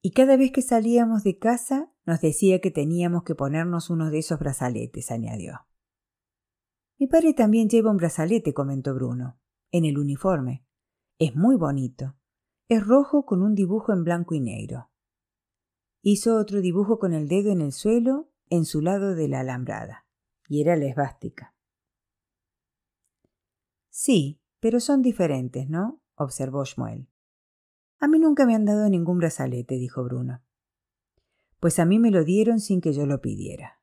Y 0.00 0.12
cada 0.12 0.36
vez 0.36 0.52
que 0.52 0.62
salíamos 0.62 1.24
de 1.24 1.38
casa 1.38 1.92
nos 2.06 2.20
decía 2.20 2.60
que 2.60 2.70
teníamos 2.70 3.24
que 3.24 3.34
ponernos 3.34 3.90
uno 3.90 4.10
de 4.10 4.18
esos 4.18 4.38
brazaletes, 4.38 5.10
añadió. 5.10 5.66
Mi 6.98 7.06
padre 7.06 7.34
también 7.34 7.68
lleva 7.68 7.90
un 7.90 7.96
brazalete, 7.96 8.54
comentó 8.54 8.94
Bruno, 8.94 9.40
en 9.72 9.84
el 9.84 9.98
uniforme. 9.98 10.64
Es 11.18 11.34
muy 11.34 11.56
bonito. 11.56 12.16
Es 12.68 12.86
rojo 12.86 13.26
con 13.26 13.42
un 13.42 13.54
dibujo 13.54 13.92
en 13.92 14.04
blanco 14.04 14.34
y 14.34 14.40
negro. 14.40 14.90
Hizo 16.00 16.36
otro 16.36 16.62
dibujo 16.62 16.98
con 16.98 17.12
el 17.12 17.28
dedo 17.28 17.52
en 17.52 17.60
el 17.60 17.72
suelo, 17.72 18.30
en 18.48 18.64
su 18.64 18.80
lado 18.80 19.14
de 19.14 19.28
la 19.28 19.40
alambrada, 19.40 20.06
y 20.48 20.62
era 20.62 20.74
la 20.76 20.86
esvástica. 20.86 21.54
Sí, 23.90 24.40
pero 24.60 24.80
son 24.80 25.02
diferentes, 25.02 25.68
¿no? 25.68 26.00
observó 26.14 26.64
Schmuel. 26.64 27.08
A 27.98 28.08
mí 28.08 28.18
nunca 28.18 28.46
me 28.46 28.54
han 28.54 28.64
dado 28.64 28.88
ningún 28.88 29.18
brazalete, 29.18 29.74
dijo 29.76 30.02
Bruno. 30.02 30.42
Pues 31.60 31.78
a 31.78 31.84
mí 31.84 31.98
me 31.98 32.10
lo 32.10 32.24
dieron 32.24 32.60
sin 32.60 32.80
que 32.80 32.92
yo 32.92 33.06
lo 33.06 33.20
pidiera. 33.20 33.80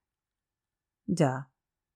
Ya, 1.05 1.51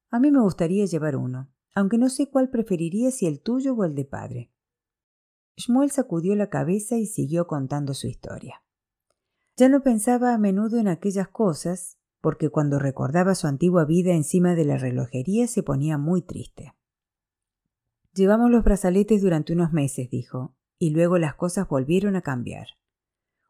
a 0.10 0.20
mí 0.20 0.32
me 0.32 0.42
gustaría 0.42 0.86
llevar 0.86 1.16
uno, 1.16 1.52
aunque 1.74 1.98
no 1.98 2.10
sé 2.10 2.30
cuál 2.30 2.50
preferiría 2.50 3.12
si 3.12 3.26
el 3.26 3.42
tuyo 3.42 3.74
o 3.74 3.84
el 3.86 3.96
de 3.96 4.06
padre. 4.06 4.52
Schmuel 5.58 5.92
sacudió 5.92 6.36
la 6.36 6.50
cabeza 6.50 6.98
y 6.98 7.06
siguió 7.06 7.48
contando 7.48 7.94
su 7.94 8.08
historia. 8.08 8.62
Ya 9.58 9.70
no 9.70 9.82
pensaba 9.84 10.34
a 10.34 10.38
menudo 10.38 10.80
en 10.80 10.88
aquellas 10.88 11.30
cosas, 11.30 11.98
porque 12.20 12.50
cuando 12.50 12.78
recordaba 12.78 13.36
su 13.36 13.48
antigua 13.48 13.86
vida 13.86 14.14
encima 14.14 14.56
de 14.56 14.66
la 14.66 14.78
relojería 14.78 15.48
se 15.48 15.64
ponía 15.64 15.98
muy 15.98 16.22
triste. 16.22 16.74
Llevamos 18.14 18.52
los 18.52 18.64
brazaletes 18.64 19.22
durante 19.22 19.54
unos 19.54 19.72
meses, 19.72 20.10
dijo, 20.10 20.56
y 20.78 20.90
luego 20.90 21.18
las 21.18 21.36
cosas 21.36 21.68
volvieron 21.70 22.16
a 22.16 22.22
cambiar. 22.22 22.68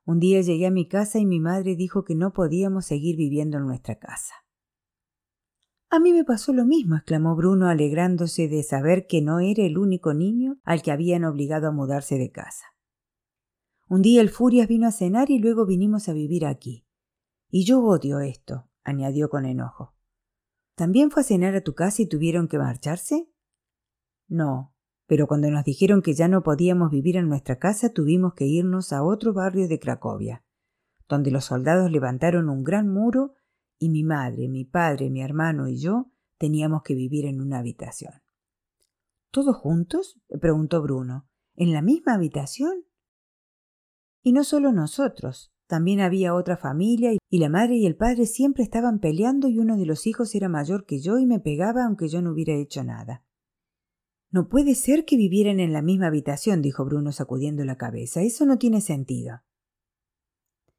Un 0.06 0.20
día 0.20 0.42
llegué 0.42 0.68
a 0.68 0.72
mi 0.72 0.88
casa 0.88 1.18
y 1.18 1.26
mi 1.26 1.40
madre 1.40 1.76
dijo 1.76 2.04
que 2.04 2.14
no 2.14 2.34
podíamos 2.34 2.86
seguir 2.86 3.16
viviendo 3.16 3.58
en 3.58 3.66
nuestra 3.66 3.96
casa. 3.96 4.45
A 5.96 6.00
mí 6.02 6.12
me 6.12 6.26
pasó 6.26 6.52
lo 6.52 6.66
mismo, 6.66 6.98
exclamó 6.98 7.38
Bruno, 7.38 7.70
alegrándose 7.70 8.50
de 8.50 8.64
saber 8.64 9.08
que 9.08 9.22
no 9.22 9.40
era 9.40 9.64
el 9.64 9.78
único 9.78 10.14
niño 10.14 10.58
al 10.66 10.82
que 10.82 10.92
habían 10.92 11.24
obligado 11.24 11.70
a 11.70 11.72
mudarse 11.72 12.18
de 12.18 12.32
casa. 12.32 12.66
Un 13.88 14.02
día 14.02 14.20
el 14.20 14.28
Furias 14.28 14.68
vino 14.68 14.88
a 14.88 14.92
cenar 14.92 15.32
y 15.32 15.40
luego 15.40 15.66
vinimos 15.66 16.10
a 16.10 16.14
vivir 16.14 16.46
aquí. 16.46 16.86
Y 17.50 17.64
yo 17.64 17.82
odio 17.82 18.20
esto, 18.20 18.68
añadió 18.84 19.30
con 19.30 19.46
enojo. 19.46 19.96
¿También 20.76 21.12
fue 21.12 21.22
a 21.22 21.24
cenar 21.24 21.56
a 21.56 21.62
tu 21.62 21.76
casa 21.76 22.02
y 22.02 22.08
tuvieron 22.08 22.50
que 22.50 22.58
marcharse? 22.58 23.32
No, 24.28 24.76
pero 25.08 25.28
cuando 25.28 25.50
nos 25.50 25.64
dijeron 25.64 26.02
que 26.02 26.14
ya 26.14 26.28
no 26.28 26.44
podíamos 26.44 26.92
vivir 26.92 27.16
en 27.16 27.30
nuestra 27.30 27.58
casa 27.58 27.94
tuvimos 27.94 28.34
que 28.34 28.46
irnos 28.46 28.92
a 28.92 29.02
otro 29.02 29.32
barrio 29.32 29.70
de 29.70 29.80
Cracovia, 29.80 30.44
donde 31.08 31.32
los 31.32 31.46
soldados 31.46 31.90
levantaron 31.90 32.50
un 32.50 32.66
gran 32.66 32.90
muro 32.90 33.36
y 33.80 33.90
mi 33.90 34.04
madre, 34.04 34.48
mi 34.48 34.66
padre, 34.66 35.10
mi 35.10 35.22
hermano 35.22 35.68
y 35.68 35.78
yo 35.78 36.12
teníamos 36.38 36.84
que 36.84 36.96
vivir 36.96 37.26
en 37.26 37.42
una 37.42 37.60
habitación. 37.60 38.14
¿Todos 39.32 39.56
juntos? 39.58 40.20
preguntó 40.40 40.82
Bruno. 40.82 41.28
¿En 41.56 41.74
la 41.74 41.82
misma 41.82 42.14
habitación? 42.14 42.86
Y 44.22 44.34
no 44.34 44.44
solo 44.44 44.72
nosotros, 44.72 45.54
también 45.68 46.00
había 46.00 46.36
otra 46.36 46.58
familia 46.58 47.12
y 47.30 47.40
la 47.40 47.50
madre 47.50 47.76
y 47.76 47.86
el 47.86 47.96
padre 47.96 48.28
siempre 48.28 48.64
estaban 48.64 49.00
peleando 49.00 49.48
y 49.48 49.60
uno 49.60 49.78
de 49.78 49.86
los 49.86 50.06
hijos 50.08 50.36
era 50.36 50.50
mayor 50.50 50.86
que 50.86 51.00
yo 51.00 51.18
y 51.18 51.26
me 51.26 51.40
pegaba 51.40 51.86
aunque 51.86 52.08
yo 52.08 52.22
no 52.22 52.32
hubiera 52.32 52.54
hecho 52.54 52.84
nada. 52.84 53.24
No 54.30 54.48
puede 54.48 54.76
ser 54.76 55.06
que 55.06 55.18
vivieran 55.18 55.60
en 55.60 55.74
la 55.74 55.82
misma 55.82 56.08
habitación, 56.08 56.62
dijo 56.62 56.86
Bruno 56.86 57.12
sacudiendo 57.12 57.64
la 57.64 57.78
cabeza. 57.78 58.22
Eso 58.22 58.46
no 58.46 58.58
tiene 58.58 58.82
sentido. 58.82 59.42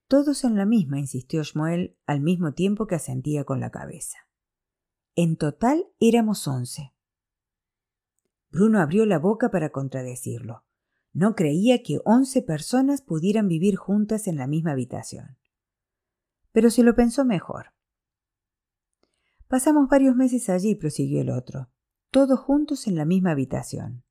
Todos 0.09 0.45
en 0.45 0.57
la 0.57 0.67
misma, 0.67 1.01
insistió 1.01 1.43
Schmuel 1.43 1.99
al 2.07 2.21
mismo 2.21 2.55
tiempo 2.55 2.87
que 2.87 2.95
asentía 2.95 3.45
con 3.45 3.59
la 3.59 3.71
cabeza. 3.71 4.19
En 5.17 5.37
total 5.37 5.87
éramos 5.99 6.47
once. 6.47 6.95
Bruno 8.51 8.81
abrió 8.81 9.05
la 9.05 9.19
boca 9.19 9.51
para 9.51 9.71
contradecirlo. 9.71 10.65
No 11.13 11.35
creía 11.35 11.83
que 11.83 12.01
once 12.05 12.41
personas 12.43 13.03
pudieran 13.03 13.49
vivir 13.49 13.77
juntas 13.77 14.29
en 14.29 14.37
la 14.37 14.47
misma 14.47 14.73
habitación. 14.73 15.39
Pero 16.53 16.71
se 16.71 16.85
lo 16.85 16.95
pensó 16.95 17.25
mejor. 17.25 17.73
Pasamos 19.49 19.89
varios 19.89 20.15
meses 20.15 20.49
allí, 20.49 20.75
prosiguió 20.75 21.21
el 21.21 21.31
otro, 21.31 21.71
todos 22.11 22.39
juntos 22.39 22.87
en 22.87 22.95
la 22.95 23.05
misma 23.05 23.33
habitación. 23.33 24.06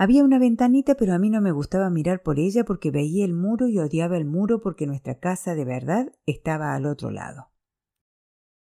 Había 0.00 0.24
una 0.24 0.38
ventanita, 0.38 0.94
pero 0.94 1.12
a 1.12 1.18
mí 1.18 1.28
no 1.28 1.42
me 1.42 1.52
gustaba 1.52 1.90
mirar 1.90 2.22
por 2.22 2.38
ella 2.38 2.64
porque 2.64 2.90
veía 2.90 3.24
el 3.24 3.34
muro 3.34 3.68
y 3.68 3.78
odiaba 3.78 4.16
el 4.16 4.24
muro 4.24 4.60
porque 4.60 4.86
nuestra 4.86 5.18
casa 5.18 5.54
de 5.54 5.66
verdad 5.66 6.12
estaba 6.24 6.74
al 6.74 6.86
otro 6.86 7.10
lado. 7.10 7.50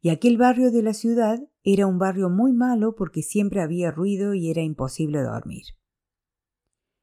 Y 0.02 0.10
aquel 0.10 0.38
barrio 0.38 0.72
de 0.72 0.82
la 0.82 0.94
ciudad 0.94 1.40
era 1.64 1.86
un 1.86 2.00
barrio 2.00 2.30
muy 2.30 2.54
malo 2.54 2.96
porque 2.96 3.22
siempre 3.22 3.62
había 3.62 3.92
ruido 3.92 4.34
y 4.34 4.50
era 4.50 4.62
imposible 4.62 5.22
dormir 5.22 5.66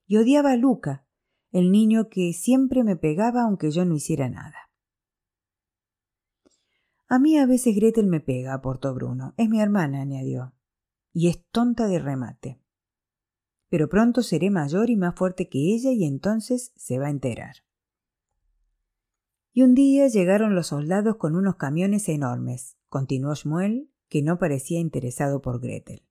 y 0.07 0.17
odiaba 0.17 0.53
a 0.53 0.57
Luca, 0.57 1.07
el 1.51 1.71
niño 1.71 2.09
que 2.09 2.33
siempre 2.33 2.85
me 2.85 2.97
pegaba 2.97 3.43
aunque 3.43 3.71
yo 3.71 3.85
no 3.85 3.95
hiciera 3.95 4.29
nada. 4.29 4.71
A 7.09 7.19
mí 7.19 7.39
a 7.39 7.47
veces 7.47 7.77
Gretel 7.77 8.07
me 8.07 8.21
pega, 8.21 8.55
aportó 8.55 8.93
Bruno. 8.95 9.35
Es 9.37 9.49
mi 9.49 9.61
hermana, 9.61 10.01
añadió. 10.01 10.55
Y 11.13 11.29
es 11.29 11.45
tonta 11.51 11.87
de 11.87 11.99
remate. 11.99 12.61
Pero 13.69 13.89
pronto 13.89 14.23
seré 14.23 14.51
mayor 14.51 14.91
y 14.91 14.97
más 14.97 15.15
fuerte 15.15 15.49
que 15.49 15.75
ella 15.75 15.91
y 15.91 16.05
entonces 16.05 16.73
se 16.77 16.99
va 16.99 17.07
a 17.07 17.11
enterar. 17.11 17.57
Y 19.53 19.63
un 19.63 19.75
día 19.75 20.09
llegaron 20.09 20.55
los 20.55 20.69
soldados 20.69 21.17
con 21.17 21.37
unos 21.37 21.57
camiones 21.57 22.09
enormes, 22.09 22.77
continuó 22.89 23.35
Schmuel, 23.35 23.89
que 24.09 24.23
no 24.23 24.39
parecía 24.39 24.81
interesado 24.81 25.41
por 25.43 25.61
Gretel. 25.61 26.03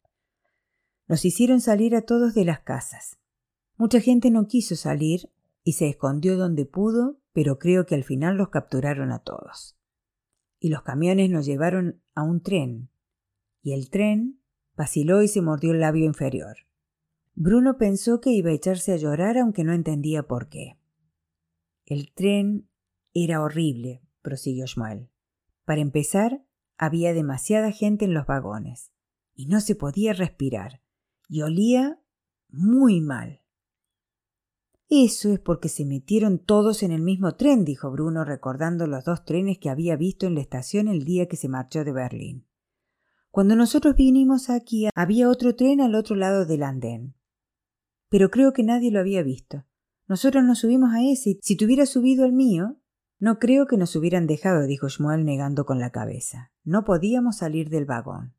Nos 1.07 1.25
hicieron 1.25 1.59
salir 1.59 1.95
a 1.95 2.03
todos 2.03 2.33
de 2.33 2.45
las 2.45 2.61
casas. 2.61 3.17
Mucha 3.75 3.99
gente 3.99 4.31
no 4.31 4.47
quiso 4.47 4.75
salir 4.75 5.29
y 5.63 5.73
se 5.73 5.89
escondió 5.89 6.37
donde 6.37 6.65
pudo, 6.65 7.19
pero 7.33 7.59
creo 7.59 7.85
que 7.85 7.95
al 7.95 8.03
final 8.03 8.37
los 8.37 8.49
capturaron 8.49 9.11
a 9.11 9.19
todos. 9.19 9.77
Y 10.59 10.69
los 10.69 10.83
camiones 10.83 11.29
nos 11.29 11.45
llevaron 11.45 12.01
a 12.15 12.23
un 12.23 12.41
tren, 12.41 12.89
y 13.61 13.73
el 13.73 13.89
tren 13.89 14.39
vaciló 14.75 15.21
y 15.21 15.27
se 15.27 15.41
mordió 15.41 15.71
el 15.71 15.81
labio 15.81 16.05
inferior. 16.05 16.57
Bruno 17.35 17.77
pensó 17.77 18.21
que 18.21 18.31
iba 18.31 18.51
a 18.51 18.53
echarse 18.53 18.93
a 18.93 18.97
llorar 18.97 19.37
aunque 19.37 19.63
no 19.63 19.73
entendía 19.73 20.23
por 20.23 20.49
qué. 20.49 20.77
El 21.85 22.13
tren 22.13 22.69
era 23.13 23.41
horrible, 23.41 24.01
prosiguió 24.21 24.67
Schmuel. 24.67 25.09
Para 25.65 25.81
empezar, 25.81 26.45
había 26.77 27.13
demasiada 27.13 27.71
gente 27.71 28.05
en 28.05 28.13
los 28.13 28.25
vagones, 28.25 28.91
y 29.33 29.47
no 29.47 29.61
se 29.61 29.75
podía 29.75 30.13
respirar, 30.13 30.81
y 31.27 31.41
olía 31.41 31.99
muy 32.49 33.01
mal. 33.01 33.41
Eso 34.89 35.33
es 35.33 35.39
porque 35.39 35.69
se 35.69 35.85
metieron 35.85 36.37
todos 36.37 36.83
en 36.83 36.91
el 36.91 37.01
mismo 37.01 37.35
tren, 37.35 37.65
dijo 37.65 37.89
Bruno, 37.89 38.25
recordando 38.25 38.85
los 38.85 39.05
dos 39.05 39.25
trenes 39.25 39.57
que 39.57 39.69
había 39.69 39.95
visto 39.95 40.27
en 40.27 40.35
la 40.35 40.41
estación 40.41 40.87
el 40.87 41.03
día 41.03 41.27
que 41.27 41.37
se 41.37 41.49
marchó 41.49 41.83
de 41.83 41.93
Berlín. 41.93 42.45
Cuando 43.31 43.55
nosotros 43.55 43.95
vinimos 43.95 44.51
aquí 44.51 44.87
había 44.93 45.29
otro 45.29 45.55
tren 45.55 45.81
al 45.81 45.95
otro 45.95 46.15
lado 46.15 46.45
del 46.45 46.61
andén. 46.61 47.15
Pero 48.13 48.29
creo 48.29 48.53
que 48.53 48.61
nadie 48.61 48.91
lo 48.91 48.99
había 48.99 49.23
visto. 49.23 49.65
Nosotros 50.07 50.43
nos 50.43 50.59
subimos 50.59 50.93
a 50.93 51.01
ese. 51.01 51.39
Si 51.41 51.57
tuviera 51.57 51.87
subido 51.87 52.25
el 52.25 52.31
mío. 52.31 52.77
No 53.17 53.39
creo 53.39 53.65
que 53.65 53.75
nos 53.75 53.95
hubieran 53.95 54.27
dejado, 54.27 54.67
dijo 54.67 54.87
Schmuel 54.87 55.25
negando 55.25 55.65
con 55.65 55.79
la 55.79 55.89
cabeza. 55.89 56.51
No 56.63 56.83
podíamos 56.83 57.37
salir 57.37 57.71
del 57.71 57.85
vagón. 57.85 58.35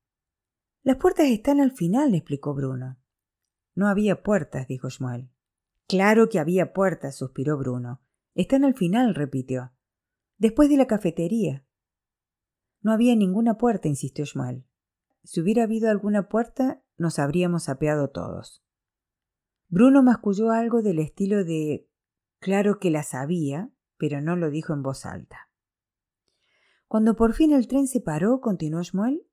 Las 0.84 0.98
puertas 0.98 1.26
están 1.26 1.60
al 1.60 1.72
final, 1.72 2.14
explicó 2.14 2.54
Bruno. 2.54 3.00
No 3.74 3.88
había 3.88 4.22
puertas, 4.22 4.68
dijo 4.68 4.88
Schmuel. 4.90 5.28
Claro 5.88 6.28
que 6.28 6.38
había 6.38 6.72
puertas, 6.72 7.16
suspiró 7.16 7.58
Bruno. 7.58 8.00
Están 8.36 8.64
al 8.64 8.74
final, 8.74 9.16
repitió. 9.16 9.72
Después 10.38 10.70
de 10.70 10.76
la 10.76 10.86
cafetería. 10.86 11.66
No 12.80 12.92
había 12.92 13.16
ninguna 13.16 13.58
puerta, 13.58 13.88
insistió 13.88 14.24
Schmuel. 14.24 14.66
Si 15.24 15.40
hubiera 15.40 15.64
habido 15.64 15.90
alguna 15.90 16.28
puerta, 16.28 16.80
nos 16.96 17.18
habríamos 17.18 17.68
apeado 17.68 18.10
todos. 18.10 18.63
Bruno 19.68 20.02
masculló 20.02 20.50
algo 20.50 20.82
del 20.82 20.98
estilo 20.98 21.44
de 21.44 21.88
claro 22.38 22.78
que 22.78 22.90
la 22.90 23.02
sabía, 23.02 23.70
pero 23.96 24.20
no 24.20 24.36
lo 24.36 24.50
dijo 24.50 24.72
en 24.72 24.82
voz 24.82 25.06
alta. 25.06 25.50
Cuando 26.86 27.16
por 27.16 27.32
fin 27.32 27.52
el 27.52 27.66
tren 27.66 27.86
se 27.86 28.00
paró, 28.00 28.40
continuó 28.40 28.82
Schmuel, 28.84 29.26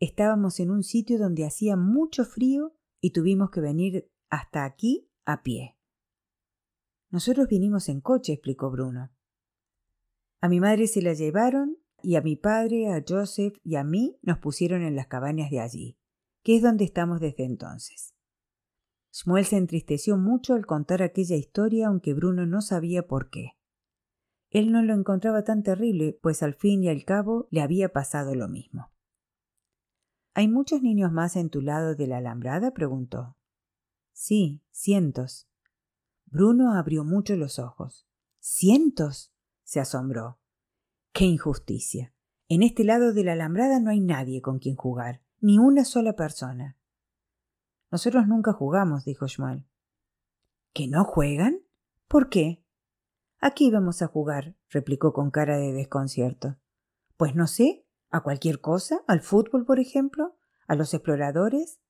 estábamos 0.00 0.60
en 0.60 0.70
un 0.70 0.82
sitio 0.82 1.18
donde 1.18 1.46
hacía 1.46 1.76
mucho 1.76 2.24
frío 2.24 2.74
y 3.00 3.12
tuvimos 3.12 3.50
que 3.50 3.60
venir 3.60 4.10
hasta 4.28 4.64
aquí 4.64 5.08
a 5.24 5.42
pie. 5.42 5.76
Nosotros 7.10 7.48
vinimos 7.48 7.88
en 7.88 8.00
coche, 8.00 8.32
explicó 8.32 8.70
Bruno. 8.70 9.12
A 10.40 10.48
mi 10.48 10.60
madre 10.60 10.86
se 10.86 11.02
la 11.02 11.14
llevaron 11.14 11.78
y 12.02 12.16
a 12.16 12.20
mi 12.20 12.36
padre, 12.36 12.92
a 12.92 13.02
Joseph 13.06 13.56
y 13.62 13.76
a 13.76 13.84
mí 13.84 14.18
nos 14.22 14.38
pusieron 14.38 14.82
en 14.82 14.96
las 14.96 15.06
cabañas 15.06 15.50
de 15.50 15.60
allí, 15.60 15.98
que 16.42 16.56
es 16.56 16.62
donde 16.62 16.84
estamos 16.84 17.20
desde 17.20 17.44
entonces. 17.44 18.15
Shmuel 19.16 19.46
se 19.46 19.56
entristeció 19.56 20.18
mucho 20.18 20.52
al 20.52 20.66
contar 20.66 21.02
aquella 21.02 21.36
historia, 21.36 21.86
aunque 21.86 22.12
Bruno 22.12 22.44
no 22.44 22.60
sabía 22.60 23.06
por 23.06 23.30
qué. 23.30 23.52
Él 24.50 24.70
no 24.70 24.82
lo 24.82 24.92
encontraba 24.92 25.42
tan 25.42 25.62
terrible, 25.62 26.18
pues 26.20 26.42
al 26.42 26.52
fin 26.52 26.84
y 26.84 26.90
al 26.90 27.06
cabo 27.06 27.48
le 27.50 27.62
había 27.62 27.94
pasado 27.94 28.34
lo 28.34 28.46
mismo. 28.46 28.92
¿Hay 30.34 30.48
muchos 30.48 30.82
niños 30.82 31.12
más 31.12 31.36
en 31.36 31.48
tu 31.48 31.62
lado 31.62 31.94
de 31.94 32.06
la 32.06 32.18
alambrada? 32.18 32.72
preguntó. 32.72 33.38
Sí, 34.12 34.62
cientos. 34.70 35.48
Bruno 36.26 36.74
abrió 36.74 37.02
mucho 37.02 37.36
los 37.36 37.58
ojos. 37.58 38.06
¿Cientos? 38.38 39.32
se 39.62 39.80
asombró. 39.80 40.40
¡Qué 41.14 41.24
injusticia! 41.24 42.12
En 42.48 42.62
este 42.62 42.84
lado 42.84 43.14
de 43.14 43.24
la 43.24 43.32
alambrada 43.32 43.80
no 43.80 43.88
hay 43.88 44.00
nadie 44.00 44.42
con 44.42 44.58
quien 44.58 44.76
jugar, 44.76 45.22
ni 45.40 45.58
una 45.58 45.86
sola 45.86 46.12
persona. 46.16 46.76
Nosotros 47.90 48.26
nunca 48.26 48.52
jugamos, 48.52 49.04
dijo 49.04 49.28
Schmuel. 49.28 49.66
¿Que 50.72 50.88
no 50.88 51.04
juegan? 51.04 51.60
¿Por 52.08 52.28
qué? 52.28 52.64
Aquí 53.40 53.70
vamos 53.70 54.02
a 54.02 54.06
jugar, 54.06 54.56
replicó 54.68 55.12
con 55.12 55.30
cara 55.30 55.58
de 55.58 55.72
desconcierto. 55.72 56.56
Pues 57.16 57.34
no 57.34 57.46
sé, 57.46 57.86
a 58.10 58.22
cualquier 58.22 58.60
cosa, 58.60 59.02
al 59.06 59.20
fútbol, 59.20 59.64
por 59.64 59.78
ejemplo, 59.78 60.36
a 60.66 60.74
los 60.74 60.92
exploradores. 60.94 61.80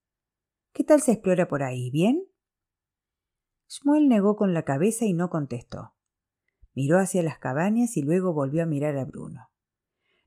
¿Qué 0.72 0.84
tal 0.84 1.01
se 1.01 1.12
explora 1.12 1.49
por 1.49 1.62
ahí? 1.62 1.90
¿Bien? 1.90 2.26
Schmuel 3.68 4.09
negó 4.09 4.36
con 4.36 4.55
la 4.55 4.64
cabeza 4.64 5.05
y 5.05 5.12
no 5.12 5.30
contestó. 5.30 5.94
Miró 6.74 6.99
hacia 6.99 7.22
las 7.22 7.38
cabañas 7.38 7.97
y 7.97 8.03
luego 8.03 8.34
volvió 8.34 8.62
a 8.62 8.66
mirar 8.66 8.97
a 8.99 9.05
Bruno. 9.05 9.51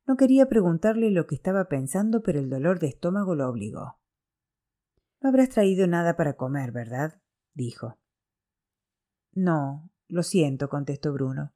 No 0.07 0.17
quería 0.17 0.47
preguntarle 0.47 1.11
lo 1.11 1.27
que 1.27 1.35
estaba 1.35 1.65
pensando, 1.65 2.23
pero 2.23 2.39
el 2.39 2.49
dolor 2.49 2.79
de 2.79 2.87
estómago 2.87 3.35
lo 3.35 3.47
obligó. 3.47 3.98
No 5.21 5.29
habrás 5.29 5.49
traído 5.49 5.87
nada 5.87 6.15
para 6.15 6.35
comer, 6.35 6.71
¿verdad? 6.71 7.21
dijo. 7.53 7.97
No, 9.33 9.89
lo 10.07 10.23
siento, 10.23 10.69
contestó 10.69 11.13
Bruno. 11.13 11.53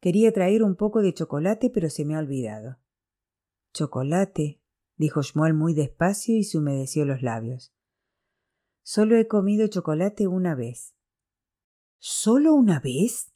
Quería 0.00 0.32
traer 0.32 0.62
un 0.62 0.76
poco 0.76 1.00
de 1.00 1.14
chocolate, 1.14 1.70
pero 1.70 1.88
se 1.88 2.04
me 2.04 2.16
ha 2.16 2.18
olvidado. 2.18 2.78
Chocolate, 3.72 4.60
dijo 4.96 5.22
Schmuel 5.22 5.54
muy 5.54 5.74
despacio 5.74 6.36
y 6.36 6.44
se 6.44 6.58
humedeció 6.58 7.04
los 7.04 7.22
labios. 7.22 7.72
Solo 8.82 9.16
he 9.16 9.26
comido 9.26 9.66
chocolate 9.66 10.26
una 10.26 10.54
vez. 10.54 10.94
¿Solo 11.98 12.52
una 12.52 12.80
vez? 12.80 13.32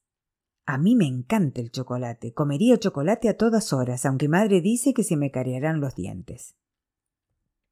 A 0.66 0.76
mí 0.76 0.94
me 0.94 1.06
encanta 1.06 1.62
el 1.62 1.70
chocolate. 1.70 2.34
Comería 2.34 2.78
chocolate 2.78 3.30
a 3.30 3.36
todas 3.38 3.72
horas, 3.72 4.04
aunque 4.04 4.28
madre 4.28 4.60
dice 4.60 4.92
que 4.92 5.04
se 5.04 5.16
me 5.16 5.30
carearán 5.30 5.80
los 5.80 5.94
dientes. 5.94 6.54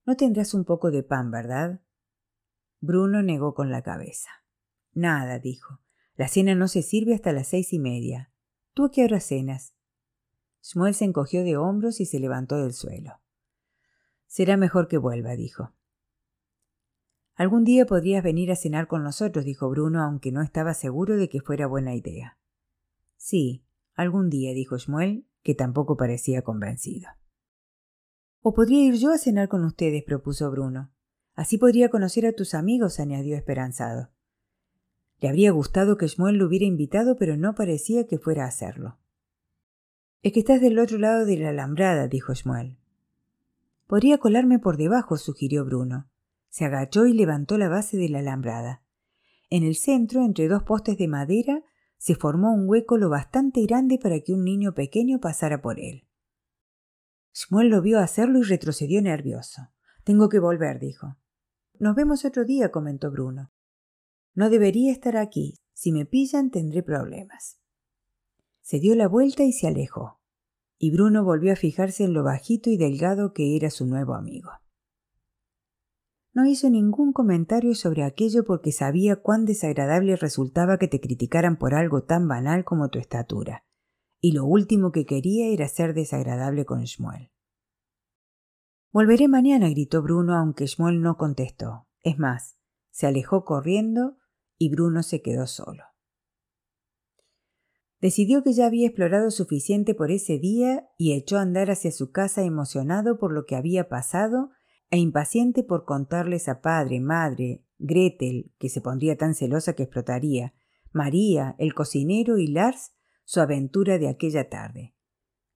No 0.07 0.17
tendrás 0.17 0.55
un 0.55 0.65
poco 0.65 0.91
de 0.91 1.03
pan, 1.03 1.31
¿verdad? 1.31 1.83
Bruno 2.87 3.23
negó 3.23 3.55
con 3.55 3.71
la 3.71 3.83
cabeza. 3.83 4.31
Nada, 4.93 5.39
dijo. 5.39 5.81
La 6.15 6.29
cena 6.29 6.55
no 6.55 6.69
se 6.69 6.83
sirve 6.83 7.15
hasta 7.15 7.33
las 7.33 7.49
seis 7.49 7.73
y 7.73 7.79
media. 7.79 8.33
¿Tú 8.73 8.87
a 8.87 8.91
qué 8.91 9.05
hora 9.05 9.21
cenas? 9.21 9.75
Shmuel 10.63 10.95
se 10.95 11.05
encogió 11.05 11.45
de 11.45 11.57
hombros 11.57 12.01
y 12.01 12.07
se 12.07 12.19
levantó 12.19 12.57
del 12.57 12.73
suelo. 12.73 13.21
Será 14.27 14.57
mejor 14.57 14.89
que 14.89 14.99
vuelva, 14.99 15.37
dijo. 15.37 15.73
Algún 17.35 17.65
día 17.65 17.85
podrías 17.85 18.25
venir 18.25 18.51
a 18.51 18.57
cenar 18.57 18.87
con 18.87 19.05
nosotros, 19.05 19.45
dijo 19.45 19.69
Bruno, 19.69 20.03
aunque 20.03 20.33
no 20.33 20.43
estaba 20.43 20.73
seguro 20.73 21.17
de 21.17 21.29
que 21.29 21.43
fuera 21.43 21.67
buena 21.67 21.95
idea. 21.95 22.39
Sí, 23.17 23.67
algún 23.95 24.31
día, 24.31 24.55
dijo 24.55 24.79
Shmuel, 24.79 25.27
que 25.43 25.55
tampoco 25.55 25.97
parecía 25.97 26.43
convencido. 26.43 27.09
O 28.41 28.55
podría 28.55 28.85
ir 28.85 28.95
yo 28.95 29.13
a 29.13 29.19
cenar 29.19 29.49
con 29.49 29.65
ustedes, 29.65 30.03
propuso 30.05 30.51
Bruno. 30.51 30.96
Así 31.37 31.59
podría 31.59 31.91
conocer 31.91 32.27
a 32.27 32.33
tus 32.33 32.55
amigos, 32.55 32.99
añadió 32.99 33.37
esperanzado. 33.37 34.09
Le 35.21 35.29
habría 35.29 35.51
gustado 35.51 35.99
que 35.99 36.09
Shmuel 36.09 36.37
lo 36.37 36.47
hubiera 36.47 36.65
invitado, 36.65 37.17
pero 37.17 37.37
no 37.37 37.55
parecía 37.55 38.07
que 38.07 38.19
fuera 38.19 38.45
a 38.45 38.49
hacerlo. 38.49 38.99
Es 40.23 40.33
que 40.33 40.41
estás 40.41 40.63
del 40.63 40.79
otro 40.79 40.99
lado 40.99 41.27
de 41.27 41.37
la 41.37 41.51
alambrada, 41.51 42.09
dijo 42.09 42.33
Shmuel. 42.33 42.79
Podría 43.87 44.19
colarme 44.19 44.59
por 44.59 44.79
debajo, 44.79 45.19
sugirió 45.19 45.65
Bruno. 45.65 46.09
Se 46.49 46.65
agachó 46.65 47.07
y 47.07 47.13
levantó 47.13 47.59
la 47.59 47.69
base 47.69 47.99
de 47.99 48.09
la 48.09 48.21
alambrada. 48.21 48.83
En 49.51 49.63
el 49.63 49.77
centro, 49.77 50.25
entre 50.25 50.49
dos 50.49 50.63
postes 50.63 50.97
de 50.97 51.07
madera, 51.07 51.63
se 51.99 52.15
formó 52.15 52.53
un 52.53 52.67
hueco 52.67 52.97
lo 52.97 53.11
bastante 53.11 53.65
grande 53.67 53.99
para 53.99 54.21
que 54.21 54.33
un 54.33 54.43
niño 54.43 54.75
pequeño 54.75 55.21
pasara 55.21 55.61
por 55.61 55.79
él. 55.79 56.09
Shmuel 57.35 57.69
lo 57.69 57.83
vio 57.83 58.01
hacerlo 58.01 58.39
y 58.39 58.43
retrocedió 58.43 59.03
nervioso. 59.03 59.69
Tengo 60.03 60.31
que 60.31 60.39
volver, 60.39 60.81
dijo. 60.81 61.17
Nos 61.79 61.95
vemos 61.95 62.25
otro 62.25 62.45
día, 62.45 62.71
comentó 62.71 63.11
Bruno. 63.11 63.53
No 64.35 64.51
debería 64.51 64.93
estar 64.93 65.17
aquí. 65.17 65.59
Si 65.73 65.93
me 65.93 66.07
pillan 66.07 66.51
tendré 66.51 66.83
problemas. 66.83 67.59
Se 68.63 68.81
dio 68.81 68.95
la 68.95 69.09
vuelta 69.09 69.43
y 69.45 69.53
se 69.53 69.67
alejó. 69.67 70.21
Y 70.79 70.91
Bruno 70.91 71.25
volvió 71.25 71.53
a 71.53 71.57
fijarse 71.57 72.05
en 72.05 72.15
lo 72.15 72.25
bajito 72.25 72.71
y 72.71 72.77
delgado 72.77 73.33
que 73.33 73.57
era 73.57 73.71
su 73.71 73.87
nuevo 73.87 74.15
amigo. 74.15 74.51
No 76.33 76.47
hizo 76.47 76.69
ningún 76.69 77.13
comentario 77.13 77.75
sobre 77.75 78.05
aquello 78.05 78.45
porque 78.45 78.73
sabía 78.73 79.17
cuán 79.17 79.47
desagradable 79.47 80.17
resultaba 80.17 80.77
que 80.77 80.89
te 80.89 81.01
criticaran 81.01 81.57
por 81.57 81.75
algo 81.75 82.03
tan 82.03 82.29
banal 82.29 82.65
como 82.65 82.91
tu 82.91 82.99
estatura, 82.99 83.65
y 84.21 84.33
lo 84.33 84.45
último 84.45 84.93
que 84.93 85.07
quería 85.07 85.49
era 85.49 85.67
ser 85.69 85.95
desagradable 85.95 86.67
con 86.67 86.83
Shmuel. 86.85 87.31
Volveré 88.97 89.29
mañana, 89.29 89.69
gritó 89.69 90.01
Bruno, 90.01 90.35
aunque 90.35 90.67
Schmuel 90.67 91.03
no 91.03 91.19
contestó. 91.19 91.87
Es 92.01 92.19
más, 92.19 92.57
se 92.89 93.07
alejó 93.07 93.45
corriendo 93.45 94.17
y 94.57 94.71
Bruno 94.71 95.03
se 95.03 95.21
quedó 95.21 95.47
solo. 95.47 95.83
Decidió 98.01 98.43
que 98.43 98.55
ya 98.55 98.65
había 98.65 98.87
explorado 98.87 99.31
suficiente 99.31 99.95
por 99.95 100.11
ese 100.11 100.39
día 100.39 100.89
y 100.97 101.13
echó 101.13 101.37
a 101.37 101.43
andar 101.43 101.71
hacia 101.71 101.93
su 101.93 102.11
casa 102.11 102.43
emocionado 102.43 103.19
por 103.19 103.35
lo 103.35 103.45
que 103.45 103.55
había 103.55 103.91
pasado 103.91 104.49
e 104.89 104.97
impaciente 104.97 105.63
por 105.63 105.85
contarles 105.85 106.49
a 106.49 106.63
padre, 106.63 106.99
madre, 107.01 107.67
Gretel, 107.77 108.55
que 108.59 108.71
se 108.71 108.81
pondría 108.81 109.19
tan 109.19 109.35
celosa 109.35 109.75
que 109.75 109.83
explotaría, 109.83 110.55
María, 110.91 111.55
el 111.59 111.75
cocinero 111.75 112.39
y 112.39 112.47
Lars 112.47 112.93
su 113.27 113.43
aventura 113.43 113.99
de 113.99 114.09
aquella 114.09 114.49
tarde. 114.49 114.95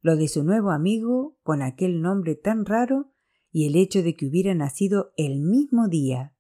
Lo 0.03 0.17
de 0.17 0.29
su 0.29 0.45
nuevo 0.45 0.73
amigo, 0.73 1.39
con 1.43 1.63
aquel 1.63 2.03
nombre 2.03 2.35
tan 2.35 2.67
raro, 2.67 3.15
y 3.53 3.67
el 3.67 3.77
hecho 3.77 4.03
de 4.03 4.15
que 4.15 4.27
hubiera 4.27 4.55
nacido 4.55 5.13
el 5.17 5.41
mismo 5.41 5.89
día. 5.89 6.35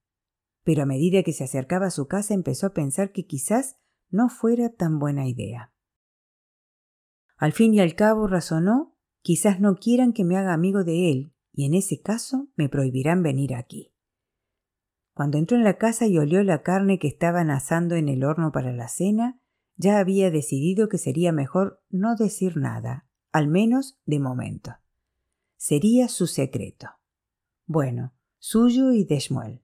Pero 0.62 0.82
a 0.82 0.86
medida 0.86 1.22
que 1.22 1.32
se 1.32 1.44
acercaba 1.44 1.86
a 1.86 1.90
su 1.90 2.06
casa 2.06 2.34
empezó 2.34 2.68
a 2.68 2.74
pensar 2.74 3.12
que 3.12 3.26
quizás 3.26 3.76
no 4.10 4.28
fuera 4.28 4.70
tan 4.70 4.98
buena 4.98 5.26
idea. 5.26 5.72
Al 7.36 7.52
fin 7.52 7.74
y 7.74 7.80
al 7.80 7.94
cabo 7.94 8.26
razonó, 8.26 8.96
quizás 9.22 9.60
no 9.60 9.76
quieran 9.76 10.12
que 10.12 10.24
me 10.24 10.36
haga 10.36 10.52
amigo 10.52 10.84
de 10.84 11.10
él, 11.10 11.34
y 11.52 11.64
en 11.64 11.74
ese 11.74 12.00
caso 12.00 12.48
me 12.54 12.68
prohibirán 12.68 13.22
venir 13.22 13.54
aquí. 13.54 13.94
Cuando 15.14 15.38
entró 15.38 15.56
en 15.56 15.64
la 15.64 15.78
casa 15.78 16.06
y 16.06 16.18
olió 16.18 16.42
la 16.42 16.62
carne 16.62 16.98
que 16.98 17.08
estaban 17.08 17.50
asando 17.50 17.96
en 17.96 18.08
el 18.08 18.24
horno 18.24 18.52
para 18.52 18.72
la 18.72 18.88
cena, 18.88 19.40
ya 19.76 19.98
había 19.98 20.30
decidido 20.30 20.88
que 20.88 20.98
sería 20.98 21.32
mejor 21.32 21.82
no 21.88 22.14
decir 22.14 22.56
nada, 22.56 23.08
al 23.32 23.48
menos 23.48 23.98
de 24.04 24.20
momento. 24.20 24.76
Sería 25.56 26.08
su 26.08 26.26
secreto 26.26 26.99
bueno, 27.72 28.12
suyo 28.40 28.90
y 28.90 29.04
de 29.04 29.20
Shmuel. 29.20 29.62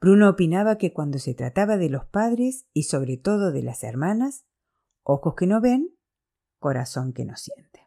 Bruno 0.00 0.30
opinaba 0.30 0.78
que 0.78 0.94
cuando 0.94 1.18
se 1.18 1.34
trataba 1.34 1.76
de 1.76 1.90
los 1.90 2.06
padres 2.06 2.68
y 2.72 2.84
sobre 2.84 3.18
todo 3.18 3.52
de 3.52 3.62
las 3.62 3.84
hermanas, 3.84 4.46
ojos 5.02 5.34
que 5.36 5.46
no 5.46 5.60
ven, 5.60 5.94
corazón 6.58 7.12
que 7.12 7.26
no 7.26 7.36
siente. 7.36 7.85